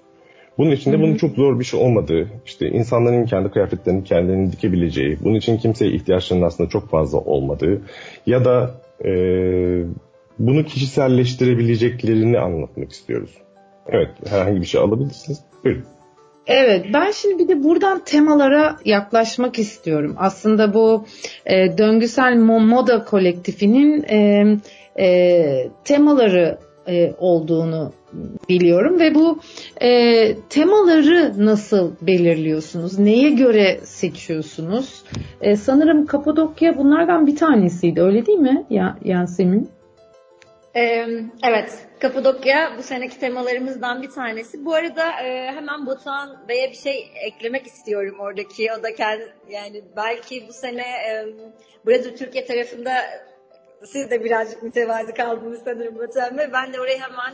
Bunun 0.59 0.71
için 0.71 0.93
de 0.93 0.99
bunun 0.99 1.15
çok 1.15 1.35
zor 1.35 1.59
bir 1.59 1.65
şey 1.65 1.79
olmadığı, 1.79 2.27
işte 2.45 2.69
insanların 2.69 3.25
kendi 3.25 3.49
kıyafetlerini 3.49 4.03
kendilerini 4.03 4.51
dikebileceği, 4.51 5.17
bunun 5.23 5.35
için 5.35 5.57
kimseye 5.57 5.91
ihtiyaçlarının 5.91 6.45
aslında 6.45 6.69
çok 6.69 6.89
fazla 6.89 7.17
olmadığı 7.17 7.81
ya 8.25 8.45
da 8.45 8.71
e, 9.05 9.11
bunu 10.39 10.65
kişiselleştirebileceklerini 10.65 12.39
anlatmak 12.39 12.91
istiyoruz. 12.91 13.29
Evet, 13.87 14.09
herhangi 14.29 14.61
bir 14.61 14.65
şey 14.65 14.81
alabilirsiniz. 14.81 15.39
Buyurun. 15.63 15.83
Evet, 16.47 16.85
ben 16.93 17.11
şimdi 17.11 17.43
bir 17.43 17.47
de 17.47 17.63
buradan 17.63 18.01
temalara 18.05 18.77
yaklaşmak 18.85 19.59
istiyorum. 19.59 20.15
Aslında 20.17 20.73
bu 20.73 21.05
e, 21.45 21.77
döngüsel 21.77 22.37
moda 22.37 23.03
kolektifinin 23.03 24.03
e, 24.03 24.45
e, 24.99 25.69
temaları 25.83 26.57
e, 26.87 27.13
olduğunu 27.17 27.91
biliyorum 28.49 28.99
ve 28.99 29.15
bu 29.15 29.39
e, 29.81 30.35
temaları 30.49 31.45
nasıl 31.45 31.95
belirliyorsunuz? 32.01 32.99
Neye 32.99 33.29
göre 33.29 33.79
seçiyorsunuz? 33.83 35.03
E, 35.41 35.55
sanırım 35.55 36.05
Kapadokya 36.05 36.77
bunlardan 36.77 37.27
bir 37.27 37.35
tanesiydi 37.35 38.01
öyle 38.01 38.25
değil 38.25 38.39
mi 38.39 38.65
ya 38.69 38.97
Yasemin? 39.03 39.69
Evet, 41.43 41.87
Kapadokya 41.99 42.73
bu 42.77 42.83
seneki 42.83 43.19
temalarımızdan 43.19 44.01
bir 44.01 44.09
tanesi. 44.09 44.65
Bu 44.65 44.73
arada 44.73 45.11
hemen 45.55 45.85
Batuhan 45.85 46.37
Bey'e 46.49 46.69
bir 46.69 46.75
şey 46.75 47.11
eklemek 47.27 47.67
istiyorum 47.67 48.15
oradaki. 48.19 48.67
O 48.79 48.83
da 48.83 48.95
kendi, 48.95 49.33
yani 49.49 49.81
belki 49.97 50.45
bu 50.47 50.53
sene 50.53 50.83
Brezilya 51.87 52.15
Türkiye 52.15 52.45
tarafında 52.45 52.91
siz 53.85 54.11
de 54.11 54.23
birazcık 54.23 54.63
mütevazi 54.63 55.13
kaldınız 55.13 55.61
sanırım 55.65 55.97
Batuhan 55.97 56.37
Bey. 56.37 56.47
Ben 56.53 56.73
de 56.73 56.81
orayı 56.81 56.99
hemen 56.99 57.33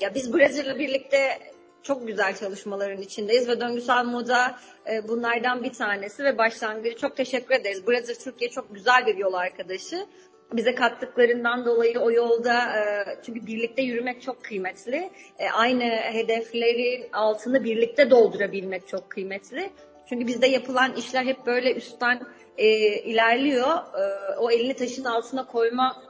ya 0.00 0.14
biz 0.14 0.34
Brezilya'la 0.34 0.78
birlikte 0.78 1.38
çok 1.82 2.06
güzel 2.06 2.36
çalışmaların 2.36 3.02
içindeyiz 3.02 3.48
ve 3.48 3.60
döngüsel 3.60 4.04
moda 4.04 4.58
e, 4.90 5.08
bunlardan 5.08 5.64
bir 5.64 5.72
tanesi 5.72 6.24
ve 6.24 6.38
başlangıcı. 6.38 6.96
Çok 6.96 7.16
teşekkür 7.16 7.54
ederiz. 7.54 7.86
Brezilya 7.86 8.18
Türkiye 8.18 8.50
çok 8.50 8.74
güzel 8.74 9.06
bir 9.06 9.16
yol 9.16 9.32
arkadaşı 9.32 10.06
bize 10.52 10.74
kattıklarından 10.74 11.64
dolayı 11.64 12.00
o 12.00 12.10
yolda 12.10 12.78
e, 12.78 13.04
çünkü 13.26 13.46
birlikte 13.46 13.82
yürümek 13.82 14.22
çok 14.22 14.44
kıymetli. 14.44 15.10
E, 15.38 15.50
aynı 15.50 15.84
hedeflerin 15.84 17.06
altını 17.12 17.64
birlikte 17.64 18.10
doldurabilmek 18.10 18.88
çok 18.88 19.10
kıymetli. 19.10 19.70
Çünkü 20.08 20.26
bizde 20.26 20.46
yapılan 20.46 20.94
işler 20.96 21.24
hep 21.24 21.46
böyle 21.46 21.74
üstten 21.74 22.20
e, 22.58 22.68
ilerliyor. 23.02 23.68
E, 23.68 24.36
o 24.38 24.50
elini 24.50 24.74
taşın 24.74 25.04
altına 25.04 25.46
koyma 25.46 26.02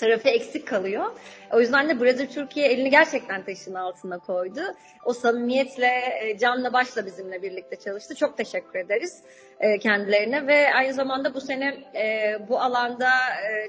tarafı 0.00 0.28
eksik 0.28 0.68
kalıyor. 0.68 1.04
O 1.52 1.60
yüzden 1.60 1.88
de 1.88 2.00
Brezilya 2.00 2.28
Türkiye 2.28 2.68
elini 2.68 2.90
gerçekten 2.90 3.44
taşın 3.44 3.74
altına 3.74 4.18
koydu. 4.18 4.60
O 5.04 5.12
samimiyetle, 5.12 6.18
e, 6.22 6.38
canla 6.38 6.72
başla 6.72 7.06
bizimle 7.06 7.42
birlikte 7.42 7.76
çalıştı. 7.76 8.14
Çok 8.14 8.36
teşekkür 8.36 8.78
ederiz 8.78 9.22
e, 9.60 9.78
kendilerine 9.78 10.46
ve 10.46 10.74
aynı 10.74 10.92
zamanda 10.94 11.34
bu 11.34 11.40
sene 11.40 11.66
e, 11.94 12.36
bu 12.48 12.60
alanda 12.60 13.10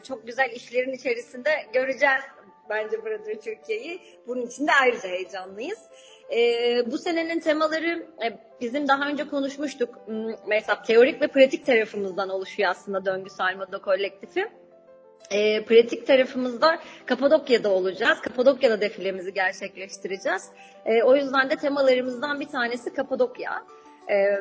çok 0.07 0.27
güzel 0.27 0.51
işlerin 0.51 0.93
içerisinde 0.93 1.49
göreceğiz 1.73 2.23
bence 2.69 3.05
Brezilya 3.05 3.39
Türkiye'yi. 3.39 4.01
Bunun 4.27 4.47
için 4.47 4.67
de 4.67 4.71
ayrıca 4.81 5.09
heyecanlıyız. 5.09 5.79
bu 6.85 6.97
senenin 6.97 7.39
temaları 7.39 8.07
bizim 8.61 8.87
daha 8.87 9.07
önce 9.07 9.27
konuşmuştuk. 9.27 9.99
Mesela 10.47 10.81
teorik 10.81 11.21
ve 11.21 11.27
pratik 11.27 11.65
tarafımızdan 11.65 12.29
oluşuyor 12.29 12.69
aslında 12.69 13.05
döngüsel 13.05 13.55
moda 13.55 13.77
kolektifi. 13.77 14.60
E, 15.31 15.65
pratik 15.65 16.07
tarafımızda 16.07 16.79
Kapadokya'da 17.05 17.69
olacağız. 17.69 18.21
Kapadokya'da 18.21 18.81
defilemizi 18.81 19.33
gerçekleştireceğiz. 19.33 20.49
E, 20.85 21.03
o 21.03 21.15
yüzden 21.15 21.49
de 21.49 21.55
temalarımızdan 21.55 22.39
bir 22.39 22.47
tanesi 22.47 22.93
Kapadokya. 22.93 23.63
E, 24.09 24.39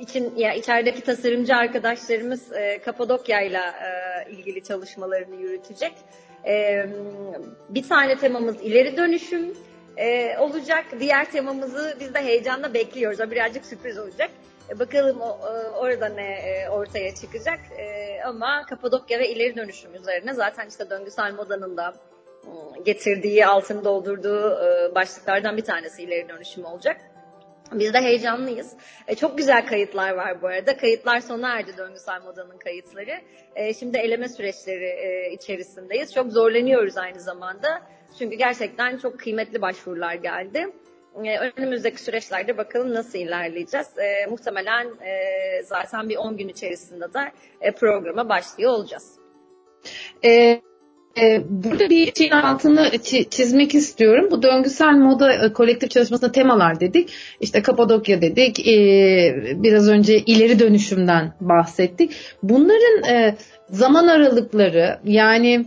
için 0.00 0.36
ya 0.36 0.54
içerideki 0.54 1.00
tasarımcı 1.00 1.56
arkadaşlarımız 1.56 2.52
e, 2.52 2.78
Kapadokya 2.78 3.40
ile 3.40 3.60
ilgili 4.30 4.62
çalışmalarını 4.62 5.36
yürütecek. 5.36 5.92
E, 6.46 6.86
bir 7.68 7.88
tane 7.88 8.18
temamız 8.18 8.56
ileri 8.62 8.96
dönüşüm 8.96 9.54
e, 9.96 10.38
olacak. 10.38 10.84
Diğer 11.00 11.30
temamızı 11.30 11.96
biz 12.00 12.14
de 12.14 12.22
heyecanla 12.24 12.74
bekliyoruz. 12.74 13.20
O 13.20 13.30
birazcık 13.30 13.66
sürpriz 13.66 13.98
olacak. 13.98 14.30
E, 14.70 14.78
bakalım 14.78 15.20
o, 15.20 15.28
e, 15.28 15.68
orada 15.68 16.08
ne 16.08 16.32
e, 16.32 16.68
ortaya 16.68 17.14
çıkacak. 17.14 17.58
Ama 18.24 18.66
Kapadokya 18.66 19.18
ve 19.18 19.28
ileri 19.28 19.56
dönüşüm 19.56 19.94
üzerine 19.94 20.34
zaten 20.34 20.68
işte 20.68 20.90
döngüsel 20.90 21.34
modanın 21.34 21.76
da 21.76 21.94
getirdiği, 22.84 23.46
altını 23.46 23.84
doldurduğu 23.84 24.58
başlıklardan 24.94 25.56
bir 25.56 25.64
tanesi 25.64 26.02
ileri 26.02 26.28
dönüşüm 26.28 26.64
olacak. 26.64 26.96
Biz 27.72 27.94
de 27.94 28.00
heyecanlıyız. 28.00 28.72
E, 29.08 29.14
çok 29.14 29.38
güzel 29.38 29.66
kayıtlar 29.66 30.14
var 30.14 30.42
bu 30.42 30.46
arada. 30.46 30.76
Kayıtlar 30.76 31.20
sona 31.20 31.58
erdi 31.58 31.76
döngüsel 31.76 32.22
modanın 32.22 32.58
kayıtları. 32.58 33.20
E, 33.54 33.74
şimdi 33.74 33.98
eleme 33.98 34.28
süreçleri 34.28 34.84
e, 34.84 35.32
içerisindeyiz. 35.32 36.14
Çok 36.14 36.32
zorlanıyoruz 36.32 36.96
aynı 36.96 37.20
zamanda. 37.20 37.82
Çünkü 38.18 38.36
gerçekten 38.36 38.98
çok 38.98 39.20
kıymetli 39.20 39.62
başvurular 39.62 40.14
geldi. 40.14 40.66
Ee, 41.24 41.38
önümüzdeki 41.56 42.02
süreçlerde 42.02 42.58
bakalım 42.58 42.94
nasıl 42.94 43.18
ilerleyeceğiz. 43.18 43.86
E, 43.98 44.26
muhtemelen 44.26 44.86
e, 44.86 45.62
zaten 45.62 46.08
bir 46.08 46.16
10 46.16 46.36
gün 46.36 46.48
içerisinde 46.48 47.14
de 47.14 47.32
e, 47.60 47.72
programa 47.72 48.28
başlıyor 48.28 48.72
olacağız. 48.72 49.12
Evet. 50.22 50.62
Burada 51.48 51.90
bir 51.90 52.14
şeyin 52.14 52.30
altını 52.30 52.90
çizmek 53.30 53.74
istiyorum. 53.74 54.28
Bu 54.30 54.42
döngüsel 54.42 54.92
moda 54.92 55.52
kolektif 55.52 55.90
çalışmasında 55.90 56.32
temalar 56.32 56.80
dedik. 56.80 57.12
İşte 57.40 57.62
Kapadokya 57.62 58.22
dedik. 58.22 58.58
Biraz 59.62 59.88
önce 59.88 60.18
ileri 60.18 60.58
dönüşümden 60.58 61.32
bahsettik. 61.40 62.12
Bunların 62.42 63.34
zaman 63.70 64.08
aralıkları 64.08 64.98
yani 65.04 65.66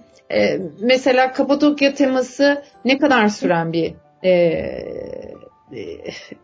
mesela 0.80 1.34
Kapadokya 1.34 1.94
teması 1.94 2.64
ne 2.86 2.98
kadar 2.98 3.28
süren 3.28 3.74
bir 3.74 3.94
e, 4.24 4.34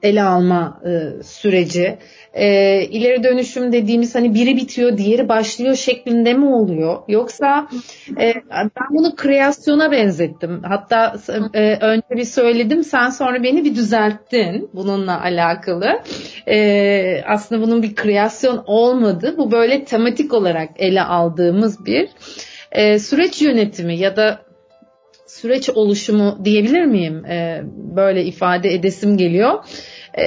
ele 0.03 0.23
alma 0.23 0.81
e, 0.85 1.23
süreci. 1.23 1.97
E, 2.33 2.81
ileri 2.83 3.23
dönüşüm 3.23 3.71
dediğimiz 3.71 4.15
hani 4.15 4.33
biri 4.33 4.57
bitiyor, 4.57 4.97
diğeri 4.97 5.29
başlıyor 5.29 5.75
şeklinde 5.75 6.33
mi 6.33 6.45
oluyor? 6.45 7.01
Yoksa 7.07 7.67
e, 8.09 8.33
ben 8.51 8.87
bunu 8.89 9.15
kreasyona 9.15 9.91
benzettim. 9.91 10.61
Hatta 10.63 11.15
e, 11.53 11.75
önce 11.75 12.09
bir 12.11 12.23
söyledim, 12.23 12.83
sen 12.83 13.09
sonra 13.09 13.43
beni 13.43 13.65
bir 13.65 13.75
düzelttin 13.75 14.69
bununla 14.73 15.21
alakalı. 15.21 16.01
E, 16.47 17.23
aslında 17.27 17.61
bunun 17.61 17.83
bir 17.83 17.95
kreasyon 17.95 18.63
olmadı. 18.67 19.35
Bu 19.37 19.51
böyle 19.51 19.83
tematik 19.83 20.33
olarak 20.33 20.69
ele 20.77 21.01
aldığımız 21.01 21.85
bir 21.85 22.09
e, 22.71 22.99
süreç 22.99 23.41
yönetimi 23.41 23.97
ya 23.97 24.15
da 24.15 24.48
süreç 25.29 25.69
oluşumu 25.69 26.37
diyebilir 26.45 26.85
miyim? 26.85 27.25
E, 27.25 27.63
böyle 27.95 28.23
ifade 28.23 28.73
edesim 28.73 29.17
geliyor. 29.17 29.65
E, 30.17 30.23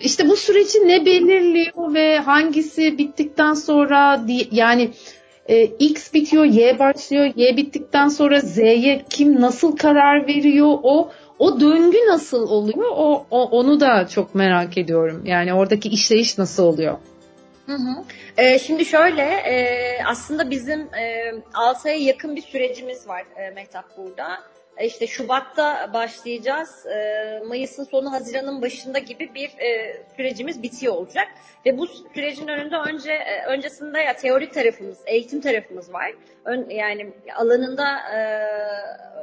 işte 0.00 0.28
bu 0.28 0.36
süreci 0.36 0.78
ne 0.78 1.06
belirliyor 1.06 1.94
ve 1.94 2.18
hangisi 2.18 2.98
bittikten 2.98 3.54
sonra 3.54 4.20
yani 4.52 4.90
e, 5.48 5.64
X 5.64 6.14
bitiyor, 6.14 6.44
Y 6.44 6.78
başlıyor, 6.78 7.32
Y 7.36 7.56
bittikten 7.56 8.08
sonra 8.08 8.40
Z'ye 8.40 9.04
kim 9.10 9.40
nasıl 9.40 9.76
karar 9.76 10.28
veriyor 10.28 10.78
o 10.82 11.10
o 11.38 11.60
döngü 11.60 11.98
nasıl 12.08 12.48
oluyor? 12.48 12.86
O, 12.90 13.26
o 13.30 13.42
onu 13.42 13.80
da 13.80 14.08
çok 14.08 14.34
merak 14.34 14.78
ediyorum. 14.78 15.22
Yani 15.26 15.54
oradaki 15.54 15.88
işleyiş 15.88 16.38
nasıl 16.38 16.62
oluyor? 16.62 16.98
Hı 17.66 17.72
hı. 17.72 18.04
Ee, 18.36 18.58
şimdi 18.58 18.84
şöyle 18.84 19.22
e, 19.22 19.98
aslında 20.04 20.50
bizim 20.50 20.80
e, 20.80 21.32
6 21.54 21.88
aya 21.88 21.96
yakın 21.96 22.36
bir 22.36 22.42
sürecimiz 22.42 23.08
var 23.08 23.24
e, 23.36 23.50
Mehtap 23.50 23.96
burada. 23.96 24.38
E, 24.76 24.86
işte 24.86 25.06
Şubat'ta 25.06 25.90
başlayacağız. 25.92 26.86
E, 26.86 27.42
Mayıs'ın 27.48 27.84
sonu 27.84 28.12
Haziran'ın 28.12 28.62
başında 28.62 28.98
gibi 28.98 29.34
bir 29.34 29.48
e, 29.48 30.02
sürecimiz 30.16 30.62
bitiyor 30.62 30.94
olacak. 30.94 31.28
Ve 31.66 31.78
bu 31.78 31.86
sürecin 31.86 32.48
önünde 32.48 32.76
önce 32.76 33.12
e, 33.12 33.44
öncesinde 33.46 33.98
ya 33.98 34.16
teorik 34.16 34.54
tarafımız, 34.54 34.98
eğitim 35.06 35.40
tarafımız 35.40 35.92
var. 35.92 36.12
Ön, 36.44 36.70
yani 36.70 37.12
alanında 37.36 37.98
e, 37.98 38.18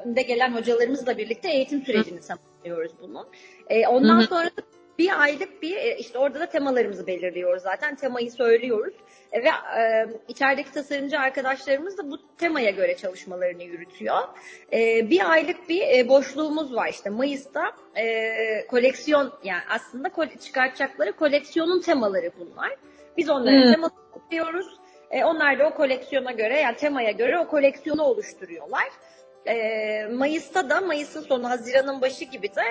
önde 0.05 0.21
gelen 0.21 0.55
hocalarımızla 0.55 1.17
birlikte 1.17 1.51
eğitim 1.51 1.85
sürecini 1.85 2.19
tamamlıyoruz 2.19 2.91
bunun. 3.01 3.27
E, 3.69 3.87
ondan 3.87 4.17
hı 4.17 4.21
hı. 4.21 4.27
sonra 4.27 4.45
da 4.45 4.72
bir 4.97 5.21
aylık 5.21 5.61
bir 5.61 5.77
e, 5.77 5.97
işte 5.97 6.17
orada 6.17 6.39
da 6.39 6.45
temalarımızı 6.45 7.07
belirliyoruz 7.07 7.63
zaten. 7.63 7.95
Temayı 7.95 8.31
söylüyoruz. 8.31 8.93
E, 9.31 9.43
ve 9.43 9.49
e, 9.79 10.07
içerideki 10.27 10.71
tasarımcı 10.71 11.19
arkadaşlarımız 11.19 11.97
da 11.97 12.11
bu 12.11 12.19
temaya 12.37 12.69
göre 12.69 12.97
çalışmalarını 12.97 13.63
yürütüyor. 13.63 14.17
E, 14.73 15.09
bir 15.09 15.31
aylık 15.31 15.69
bir 15.69 15.81
e, 15.81 16.09
boşluğumuz 16.09 16.75
var 16.75 16.89
işte 16.89 17.09
Mayıs'ta 17.09 17.71
e, 17.95 18.67
koleksiyon 18.67 19.33
yani 19.43 19.61
aslında 19.69 20.11
çıkartacakları 20.39 21.11
koleksiyonun 21.11 21.81
temaları 21.81 22.31
bunlar. 22.39 22.75
Biz 23.17 23.29
onların 23.29 23.63
hmm. 23.63 23.73
temalarını 23.73 24.03
yapıyoruz. 24.15 24.67
E, 25.11 25.25
onlar 25.25 25.59
da 25.59 25.67
o 25.67 25.73
koleksiyona 25.73 26.31
göre 26.31 26.59
yani 26.59 26.75
temaya 26.75 27.11
göre 27.11 27.39
o 27.39 27.47
koleksiyonu 27.47 28.03
oluşturuyorlar. 28.03 28.87
E, 29.47 30.05
Mayıs'ta 30.05 30.69
da 30.69 30.81
Mayıs'ın 30.81 31.21
sonu 31.21 31.49
Haziran'ın 31.49 32.01
başı 32.01 32.25
gibi 32.25 32.55
de 32.55 32.63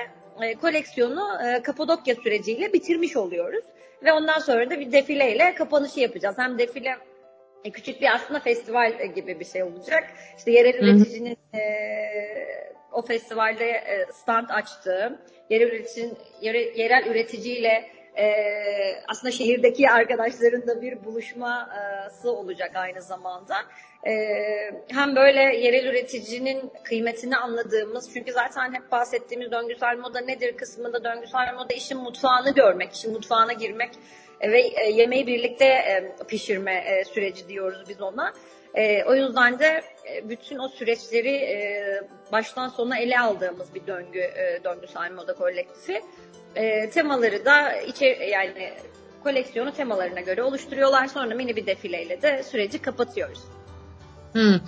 e, 0.43 0.55
koleksiyonu 0.55 1.39
e, 1.47 1.63
Kapadokya 1.63 2.15
süreciyle 2.15 2.73
bitirmiş 2.73 3.17
oluyoruz. 3.17 3.65
Ve 4.05 4.13
ondan 4.13 4.39
sonra 4.39 4.71
da 4.71 4.81
bir 4.81 4.93
defileyle 4.93 5.55
kapanışı 5.55 6.01
yapacağız. 6.01 6.39
Hem 6.39 6.59
defile 6.59 6.97
e, 7.65 7.71
küçük 7.71 8.01
bir 8.01 8.15
aslında 8.15 8.41
festival 8.41 8.93
gibi 9.15 9.41
bir 9.41 9.45
şey 9.45 9.63
olacak. 9.63 10.05
İşte 10.39 10.51
yerel 10.51 10.75
üreticinin 10.75 11.37
e, 11.55 11.61
o 12.93 13.03
festivalde 13.03 13.65
e, 13.65 14.07
stand 14.13 14.49
açtığı, 14.49 15.19
yerel 15.51 15.67
üreticinin 15.67 16.17
yere, 16.41 16.59
yerel 16.59 17.07
üreticiyle 17.07 17.91
e, 18.19 18.35
aslında 19.09 19.33
şehirdeki 19.33 19.91
arkadaşların 19.91 20.67
da 20.67 20.83
bir 20.83 21.05
buluşması 21.05 22.33
olacak 22.33 22.71
aynı 22.75 23.03
zamanda. 23.03 23.55
e, 24.07 24.13
hem 24.89 25.17
böyle 25.17 25.41
yerel 25.41 25.87
üreticinin 25.87 26.71
kıymetini 26.85 27.37
anladığımız 27.37 28.11
çünkü 28.15 28.33
zaten 28.33 28.75
hep 28.75 28.93
bahsettiğimiz 28.93 29.51
döngüsel 29.51 29.97
moda 29.97 30.21
nedir 30.21 30.57
kısmında 30.57 31.05
döngüsel 31.05 31.55
moda 31.55 31.75
işin 31.75 31.99
mutfağını 31.99 32.55
görmek, 32.55 32.93
işin 32.93 33.13
mutfağına 33.13 33.53
girmek 33.53 33.91
ve 34.43 34.61
e, 34.61 34.91
yemeği 34.91 35.27
birlikte 35.27 35.65
e, 35.65 36.13
pişirme 36.29 36.75
e, 36.75 37.05
süreci 37.05 37.49
diyoruz 37.49 37.89
biz 37.89 38.01
ona. 38.01 38.33
E, 38.75 39.05
o 39.05 39.15
yüzden 39.15 39.59
de 39.59 39.83
e, 40.11 40.29
bütün 40.29 40.59
o 40.59 40.69
süreçleri 40.69 41.35
e, 41.35 41.83
baştan 42.33 42.69
sona 42.69 42.99
ele 42.99 43.21
aldığımız 43.21 43.75
bir 43.75 43.87
döngü 43.87 44.21
e, 44.21 44.61
döngüsel 44.65 45.13
moda 45.13 45.35
kolektifi. 45.35 46.01
E, 46.57 46.91
temaları 46.91 47.45
da 47.45 47.73
içe 47.73 48.07
yani 48.07 48.73
koleksiyonu 49.23 49.73
temalarına 49.73 50.21
göre 50.21 50.43
oluşturuyorlar. 50.43 51.07
Sonra 51.07 51.35
mini 51.35 51.57
bir 51.57 51.67
defileyle 51.67 52.23
de 52.23 52.43
süreci 52.43 52.83
kapatıyoruz. 52.83 53.41
Hmm. 54.33 54.61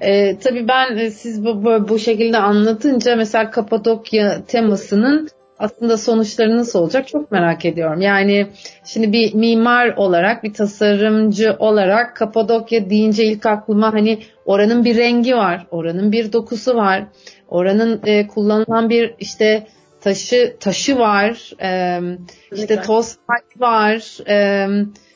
Ee, 0.00 0.38
tabii 0.38 0.68
ben 0.68 0.96
e, 0.96 1.10
siz 1.10 1.44
bu, 1.44 1.64
bu, 1.64 1.88
bu 1.88 1.98
şekilde 1.98 2.38
anlatınca 2.38 3.16
mesela 3.16 3.50
Kapadokya 3.50 4.44
temasının 4.44 5.28
aslında 5.60 5.96
sonuçları 5.96 6.56
nasıl 6.56 6.78
olacak 6.78 7.08
çok 7.08 7.30
merak 7.30 7.64
ediyorum. 7.64 8.00
Yani 8.00 8.46
şimdi 8.84 9.12
bir 9.12 9.34
mimar 9.34 9.96
olarak, 9.96 10.44
bir 10.44 10.52
tasarımcı 10.52 11.56
olarak 11.58 12.16
Kapadokya 12.16 12.90
deyince 12.90 13.24
ilk 13.24 13.46
aklıma 13.46 13.92
hani 13.92 14.18
oranın 14.44 14.84
bir 14.84 14.96
rengi 14.96 15.36
var, 15.36 15.66
oranın 15.70 16.12
bir 16.12 16.32
dokusu 16.32 16.74
var, 16.74 17.04
oranın 17.48 18.00
e, 18.04 18.26
kullanılan 18.26 18.90
bir 18.90 19.14
işte 19.18 19.66
taşı 20.00 20.56
taşı 20.60 20.98
var, 20.98 21.52
e, 21.62 22.00
işte 22.52 22.82
toz 22.82 23.16
var, 23.58 24.28
e, 24.28 24.66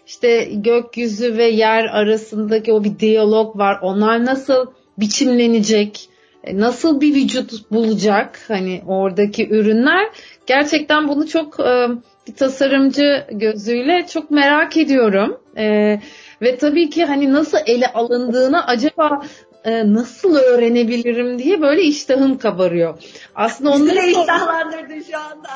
işte 0.06 0.48
gökyüzü 0.52 1.36
ve 1.38 1.44
yer 1.44 1.84
arasındaki 1.84 2.72
o 2.72 2.84
bir 2.84 2.98
diyalog 2.98 3.58
var. 3.58 3.78
Onlar 3.82 4.24
nasıl 4.24 4.66
biçimlenecek? 4.98 6.08
E, 6.44 6.60
nasıl 6.60 7.00
bir 7.00 7.14
vücut 7.14 7.70
bulacak 7.70 8.40
hani 8.48 8.82
oradaki 8.86 9.48
ürünler 9.48 10.08
gerçekten 10.46 11.08
bunu 11.08 11.26
çok 11.28 11.60
e, 11.60 11.88
bir 12.28 12.34
tasarımcı 12.34 13.26
gözüyle 13.30 14.06
çok 14.06 14.30
merak 14.30 14.76
ediyorum 14.76 15.40
e, 15.56 16.00
ve 16.42 16.58
tabii 16.58 16.90
ki 16.90 17.04
hani 17.04 17.32
nasıl 17.32 17.58
ele 17.66 17.86
alındığını 17.86 18.66
acaba 18.66 19.22
e, 19.64 19.92
nasıl 19.92 20.36
öğrenebilirim 20.36 21.38
diye 21.38 21.62
böyle 21.62 21.82
iştahım 21.82 22.38
kabarıyor. 22.38 22.98
Aslında 23.34 23.70
onları 23.70 23.96
Bizi 23.96 24.20
iştahlandırdın 24.20 25.02
şu 25.10 25.18
anda. 25.18 25.48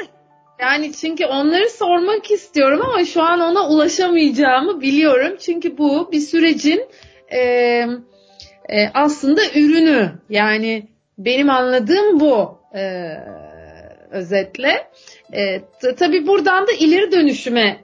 yani 0.60 0.92
çünkü 0.92 1.26
onları 1.26 1.70
sormak 1.70 2.30
istiyorum 2.30 2.80
ama 2.84 3.04
şu 3.04 3.22
an 3.22 3.40
ona 3.40 3.68
ulaşamayacağımı 3.68 4.80
biliyorum. 4.80 5.36
Çünkü 5.40 5.78
bu 5.78 6.12
bir 6.12 6.20
sürecin 6.20 6.88
e, 7.32 7.86
e, 8.68 8.88
aslında 8.94 9.40
ürünü. 9.54 10.12
Yani 10.30 10.86
benim 11.18 11.50
anladığım 11.50 12.20
bu 12.20 12.58
e, 12.74 13.12
özetle. 14.10 14.90
E, 15.32 15.60
tabii 15.98 16.26
buradan 16.26 16.66
da 16.66 16.72
ileri 16.72 17.12
dönüşüme 17.12 17.76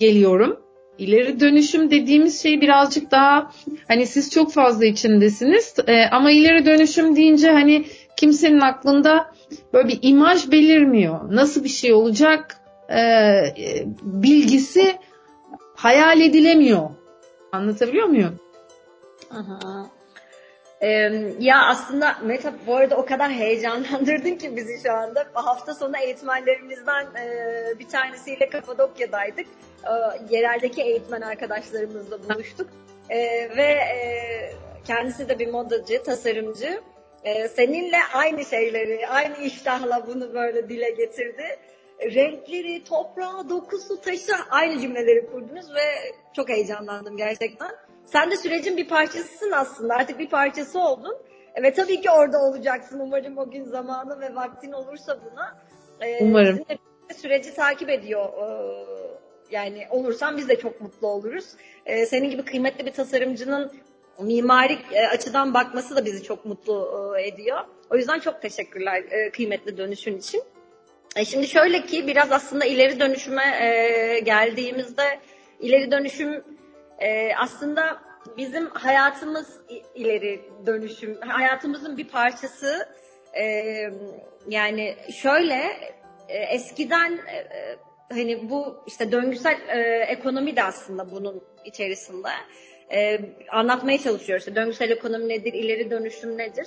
geliyorum. 0.00 0.60
İleri 0.98 1.40
dönüşüm 1.40 1.90
dediğimiz 1.90 2.42
şey 2.42 2.60
birazcık 2.60 3.10
daha 3.10 3.52
hani 3.88 4.06
siz 4.06 4.30
çok 4.30 4.52
fazla 4.52 4.84
içindesiniz 4.84 5.74
e, 5.86 6.04
ama 6.04 6.30
ileri 6.30 6.66
dönüşüm 6.66 7.16
deyince 7.16 7.50
hani 7.50 7.84
kimsenin 8.16 8.60
aklında 8.60 9.32
böyle 9.72 9.88
bir 9.88 9.98
imaj 10.02 10.50
belirmiyor. 10.50 11.20
Nasıl 11.30 11.64
bir 11.64 11.68
şey 11.68 11.92
olacak 11.92 12.56
e, 12.90 13.00
bilgisi 14.02 14.96
hayal 15.76 16.20
edilemiyor. 16.20 16.90
Anlatabiliyor 17.52 18.06
muyum? 18.06 18.40
Aha. 19.30 19.86
Ee, 20.80 20.88
ya 21.38 21.66
aslında 21.66 22.16
Meta 22.22 22.52
bu 22.66 22.76
arada 22.76 22.96
o 22.96 23.06
kadar 23.06 23.30
heyecanlandırdın 23.30 24.34
ki 24.34 24.56
bizi 24.56 24.82
şu 24.82 24.92
anda. 24.92 25.26
Hafta 25.32 25.74
sonu 25.74 25.96
eğitmenlerimizden 25.96 27.06
e, 27.06 27.78
bir 27.78 27.88
tanesiyle 27.88 28.48
Kapadokya'daydık. 28.50 29.46
E, 29.84 29.92
yereldeki 30.36 30.82
eğitmen 30.82 31.20
arkadaşlarımızla 31.20 32.18
buluştuk. 32.28 32.70
E, 33.10 33.18
ve 33.56 33.72
e, 33.72 34.00
kendisi 34.84 35.28
de 35.28 35.38
bir 35.38 35.48
modacı, 35.48 36.02
tasarımcı. 36.02 36.80
E, 37.24 37.48
seninle 37.48 37.98
aynı 38.14 38.44
şeyleri, 38.44 39.08
aynı 39.08 39.36
iştahla 39.36 40.06
bunu 40.06 40.34
böyle 40.34 40.68
dile 40.68 40.90
getirdi. 40.90 41.44
Renkleri, 42.02 42.84
toprağı, 42.84 43.48
dokusu, 43.48 44.00
taşı 44.00 44.32
aynı 44.50 44.80
cümleleri 44.80 45.26
kurdunuz 45.26 45.74
ve 45.74 46.12
çok 46.36 46.48
heyecanlandım 46.48 47.16
gerçekten. 47.16 47.70
Sen 48.12 48.30
de 48.30 48.36
sürecin 48.36 48.76
bir 48.76 48.88
parçasısın 48.88 49.50
aslında. 49.50 49.94
Artık 49.94 50.18
bir 50.18 50.28
parçası 50.28 50.80
oldun. 50.80 51.16
Ve 51.62 51.72
tabii 51.72 52.00
ki 52.00 52.10
orada 52.10 52.38
olacaksın. 52.38 53.00
Umarım 53.00 53.38
o 53.38 53.50
gün 53.50 53.64
zamanı 53.64 54.20
ve 54.20 54.34
vaktin 54.34 54.72
olursa 54.72 55.18
buna. 55.24 55.58
Ee, 56.00 56.24
Umarım. 56.24 56.64
Süreci 57.16 57.54
takip 57.54 57.90
ediyor. 57.90 58.24
Ee, 58.24 58.86
yani 59.50 59.86
olursan 59.90 60.36
biz 60.36 60.48
de 60.48 60.58
çok 60.58 60.80
mutlu 60.80 61.08
oluruz. 61.08 61.46
Ee, 61.86 62.06
senin 62.06 62.30
gibi 62.30 62.44
kıymetli 62.44 62.86
bir 62.86 62.92
tasarımcının 62.92 63.72
mimarik 64.18 64.80
e, 64.92 65.08
açıdan 65.08 65.54
bakması 65.54 65.96
da 65.96 66.04
bizi 66.04 66.22
çok 66.22 66.44
mutlu 66.44 67.14
e, 67.18 67.28
ediyor. 67.28 67.58
O 67.90 67.96
yüzden 67.96 68.18
çok 68.18 68.42
teşekkürler 68.42 69.04
e, 69.10 69.30
kıymetli 69.30 69.76
dönüşün 69.76 70.18
için. 70.18 70.42
Şimdi 71.24 71.46
şöyle 71.46 71.82
ki 71.86 72.06
biraz 72.06 72.32
aslında 72.32 72.64
ileri 72.64 73.00
dönüşüme 73.00 73.44
geldiğimizde 74.24 75.20
ileri 75.60 75.90
dönüşüm 75.90 76.44
e, 77.00 77.34
aslında 77.36 78.00
bizim 78.36 78.66
hayatımız 78.70 79.60
ileri 79.94 80.40
dönüşüm, 80.66 81.20
hayatımızın 81.20 81.96
bir 81.96 82.08
parçası. 82.08 82.88
E, 83.40 83.44
yani 84.48 84.96
şöyle 85.22 85.62
e, 86.28 86.38
eskiden 86.38 87.20
e, 87.26 87.36
e, 87.36 87.76
hani 88.12 88.50
bu 88.50 88.84
işte 88.86 89.12
döngüsel 89.12 89.60
e, 89.68 90.04
ekonomi 90.04 90.56
de 90.56 90.62
aslında 90.62 91.10
bunun 91.10 91.42
içerisinde. 91.64 92.28
E, 92.92 93.20
anlatmaya 93.52 93.98
çalışıyoruz. 93.98 94.42
İşte 94.42 94.54
döngüsel 94.54 94.90
ekonomi 94.90 95.28
nedir, 95.28 95.52
ileri 95.52 95.90
dönüşüm 95.90 96.38
nedir? 96.38 96.66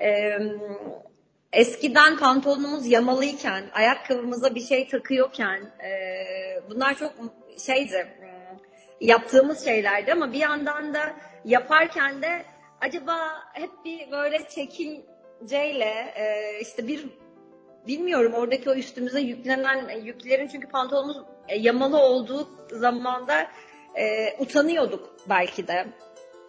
E, 0.00 0.38
eskiden 1.52 2.16
pantolonumuz 2.16 2.86
yamalıyken, 2.86 3.64
ayakkabımıza 3.72 4.54
bir 4.54 4.60
şey 4.60 4.88
takıyorken 4.88 5.60
e, 5.60 5.90
bunlar 6.70 6.94
çok 6.94 7.12
şeydi, 7.58 8.06
yaptığımız 9.02 9.64
şeylerdi 9.64 10.12
ama 10.12 10.32
bir 10.32 10.38
yandan 10.38 10.94
da 10.94 11.00
yaparken 11.44 12.22
de 12.22 12.44
acaba 12.80 13.16
hep 13.52 13.70
bir 13.84 14.10
böyle 14.10 14.48
çekinceyle 14.48 16.14
e, 16.16 16.58
işte 16.60 16.88
bir 16.88 17.06
bilmiyorum 17.86 18.34
oradaki 18.34 18.70
o 18.70 18.74
üstümüze 18.74 19.20
yüklenen 19.20 19.88
yüklerin 19.98 20.48
çünkü 20.48 20.68
pantolonumuz 20.68 21.16
e, 21.48 21.58
yamalı 21.58 21.98
olduğu 21.98 22.48
zamanda 22.72 23.46
e, 23.94 24.36
utanıyorduk 24.38 25.16
belki 25.28 25.68
de 25.68 25.86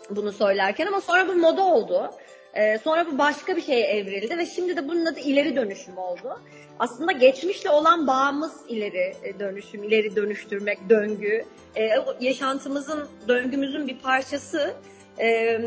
bunu 0.09 0.31
söylerken 0.31 0.87
ama 0.87 1.01
sonra 1.01 1.27
bu 1.27 1.33
moda 1.33 1.63
oldu. 1.63 2.11
E, 2.53 2.77
sonra 2.77 3.07
bu 3.11 3.17
başka 3.17 3.55
bir 3.55 3.61
şeye 3.61 3.85
evrildi 3.85 4.37
ve 4.37 4.45
şimdi 4.45 4.77
de 4.77 4.87
bunun 4.87 5.05
adı 5.05 5.19
ileri 5.19 5.55
dönüşüm 5.55 5.97
oldu. 5.97 6.41
Aslında 6.79 7.11
geçmişle 7.11 7.69
olan 7.69 8.07
bağımız 8.07 8.53
ileri 8.67 9.15
e, 9.23 9.39
dönüşüm, 9.39 9.83
ileri 9.83 10.15
dönüştürmek, 10.15 10.89
döngü. 10.89 11.45
E, 11.75 11.89
yaşantımızın, 12.19 13.07
döngümüzün 13.27 13.87
bir 13.87 13.99
parçası. 13.99 14.73
E, 15.19 15.59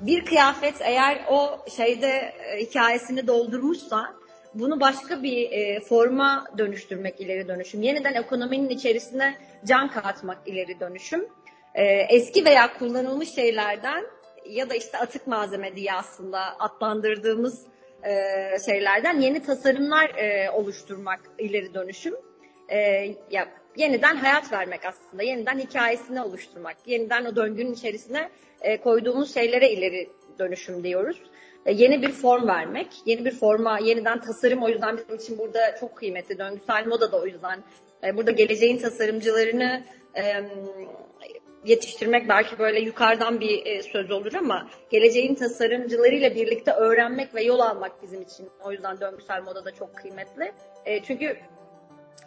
bir 0.00 0.24
kıyafet 0.24 0.74
eğer 0.80 1.24
o 1.30 1.58
şeyde 1.76 2.08
e, 2.08 2.60
hikayesini 2.60 3.26
doldurmuşsa 3.26 4.14
bunu 4.54 4.80
başka 4.80 5.22
bir 5.22 5.50
e, 5.50 5.80
forma 5.80 6.44
dönüştürmek 6.58 7.20
ileri 7.20 7.48
dönüşüm. 7.48 7.82
Yeniden 7.82 8.14
ekonominin 8.14 8.68
içerisine 8.68 9.38
can 9.64 9.90
katmak 9.90 10.38
ileri 10.46 10.80
dönüşüm. 10.80 11.26
E, 11.74 11.84
eski 11.84 12.44
veya 12.44 12.78
kullanılmış 12.78 13.34
şeylerden 13.34 14.04
ya 14.48 14.70
da 14.70 14.74
işte 14.74 14.98
atık 14.98 15.26
malzeme 15.26 15.76
diye 15.76 15.92
aslında 15.92 16.40
adlandırdığımız 16.58 17.62
e, 18.06 18.58
şeylerden 18.66 19.20
yeni 19.20 19.42
tasarımlar 19.42 20.10
e, 20.10 20.50
oluşturmak 20.50 21.20
ileri 21.38 21.74
dönüşüm. 21.74 22.14
E, 22.68 22.78
ya 23.30 23.48
yeniden 23.76 24.16
hayat 24.16 24.52
vermek 24.52 24.80
aslında, 24.84 25.22
yeniden 25.22 25.58
hikayesini 25.58 26.22
oluşturmak, 26.22 26.76
yeniden 26.86 27.24
o 27.24 27.36
döngünün 27.36 27.72
içerisine 27.72 28.28
e, 28.60 28.80
koyduğumuz 28.80 29.34
şeylere 29.34 29.70
ileri 29.70 30.08
dönüşüm 30.38 30.84
diyoruz. 30.84 31.22
E, 31.66 31.72
yeni 31.72 32.02
bir 32.02 32.12
form 32.12 32.48
vermek, 32.48 32.88
yeni 33.06 33.24
bir 33.24 33.30
forma, 33.30 33.78
yeniden 33.78 34.20
tasarım 34.20 34.62
o 34.62 34.68
yüzden 34.68 34.96
bizim 34.96 35.16
için 35.16 35.38
burada 35.38 35.76
çok 35.80 35.96
kıymetli. 35.96 36.38
Döngüsel 36.38 36.86
moda 36.86 37.12
da 37.12 37.20
o 37.20 37.26
yüzden. 37.26 37.58
E, 38.04 38.16
burada 38.16 38.30
geleceğin 38.30 38.78
tasarımcılarını 38.78 39.82
e, 40.16 40.22
yetiştirmek 41.66 42.28
belki 42.28 42.58
böyle 42.58 42.80
yukarıdan 42.80 43.40
bir 43.40 43.66
e, 43.66 43.82
söz 43.82 44.10
olur 44.10 44.34
ama 44.34 44.68
geleceğin 44.90 45.34
tasarımcılarıyla 45.34 46.34
birlikte 46.34 46.72
öğrenmek 46.72 47.34
ve 47.34 47.42
yol 47.42 47.60
almak 47.60 48.02
bizim 48.02 48.22
için 48.22 48.48
o 48.64 48.72
yüzden 48.72 49.00
döngüsel 49.00 49.42
moda 49.42 49.64
da 49.64 49.70
çok 49.70 49.96
kıymetli. 49.96 50.52
E, 50.84 51.02
çünkü 51.02 51.36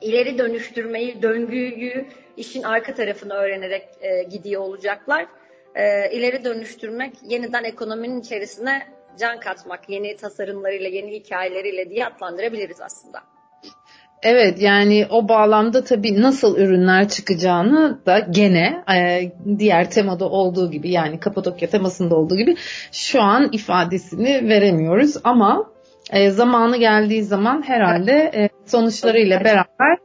ileri 0.01 0.37
dönüştürmeyi, 0.37 1.21
döngüyü, 1.21 2.05
işin 2.37 2.63
arka 2.63 2.93
tarafını 2.93 3.33
öğrenerek 3.33 3.87
e, 4.01 4.23
gidiyor 4.23 4.61
olacaklar. 4.61 5.27
e, 5.75 6.11
ileri 6.11 6.43
dönüştürmek, 6.43 7.13
yeniden 7.23 7.63
ekonominin 7.63 8.21
içerisine 8.21 8.87
can 9.19 9.39
katmak, 9.39 9.89
yeni 9.89 10.15
tasarımlarıyla, 10.17 10.89
yeni 10.89 11.11
hikayeleriyle 11.11 11.89
diye 11.89 12.05
adlandırabiliriz 12.05 12.81
aslında. 12.81 13.38
Evet 14.23 14.61
yani 14.61 15.07
o 15.09 15.29
bağlamda 15.29 15.83
tabii 15.83 16.21
nasıl 16.21 16.57
ürünler 16.57 17.09
çıkacağını 17.09 17.99
da 18.05 18.19
gene 18.19 18.83
e, 18.95 19.31
diğer 19.59 19.91
temada 19.91 20.29
olduğu 20.29 20.71
gibi 20.71 20.91
yani 20.91 21.19
Kapadokya 21.19 21.69
temasında 21.69 22.15
olduğu 22.15 22.37
gibi 22.37 22.55
şu 22.91 23.21
an 23.21 23.49
ifadesini 23.51 24.49
veremiyoruz 24.49 25.15
ama 25.23 25.65
e, 26.11 26.31
zamanı 26.31 26.77
geldiği 26.77 27.23
zaman 27.23 27.61
herhalde 27.61 28.31
e, 28.35 28.49
sonuçlarıyla 28.65 29.43
beraber 29.43 29.97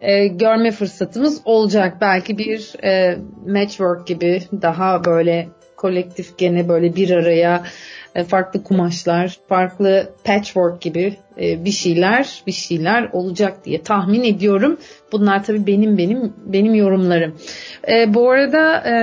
e, 0.00 0.26
görme 0.26 0.70
fırsatımız 0.70 1.40
olacak. 1.44 1.96
Belki 2.00 2.38
bir 2.38 2.84
e, 2.84 3.18
matchwork 3.46 4.06
gibi 4.06 4.42
daha 4.62 5.04
böyle 5.04 5.48
kolektif 5.76 6.38
gene 6.38 6.68
böyle 6.68 6.96
bir 6.96 7.10
araya 7.10 7.64
farklı 8.28 8.64
kumaşlar, 8.64 9.38
farklı 9.48 10.08
patchwork 10.24 10.80
gibi 10.80 11.16
e, 11.40 11.64
bir 11.64 11.70
şeyler, 11.70 12.42
bir 12.46 12.52
şeyler 12.52 13.08
olacak 13.12 13.64
diye 13.64 13.82
tahmin 13.82 14.24
ediyorum. 14.24 14.78
Bunlar 15.12 15.44
tabii 15.44 15.66
benim 15.66 15.98
benim 15.98 16.32
benim 16.46 16.74
yorumlarım. 16.74 17.36
E, 17.88 18.14
bu 18.14 18.30
arada 18.30 18.88
e, 18.90 18.94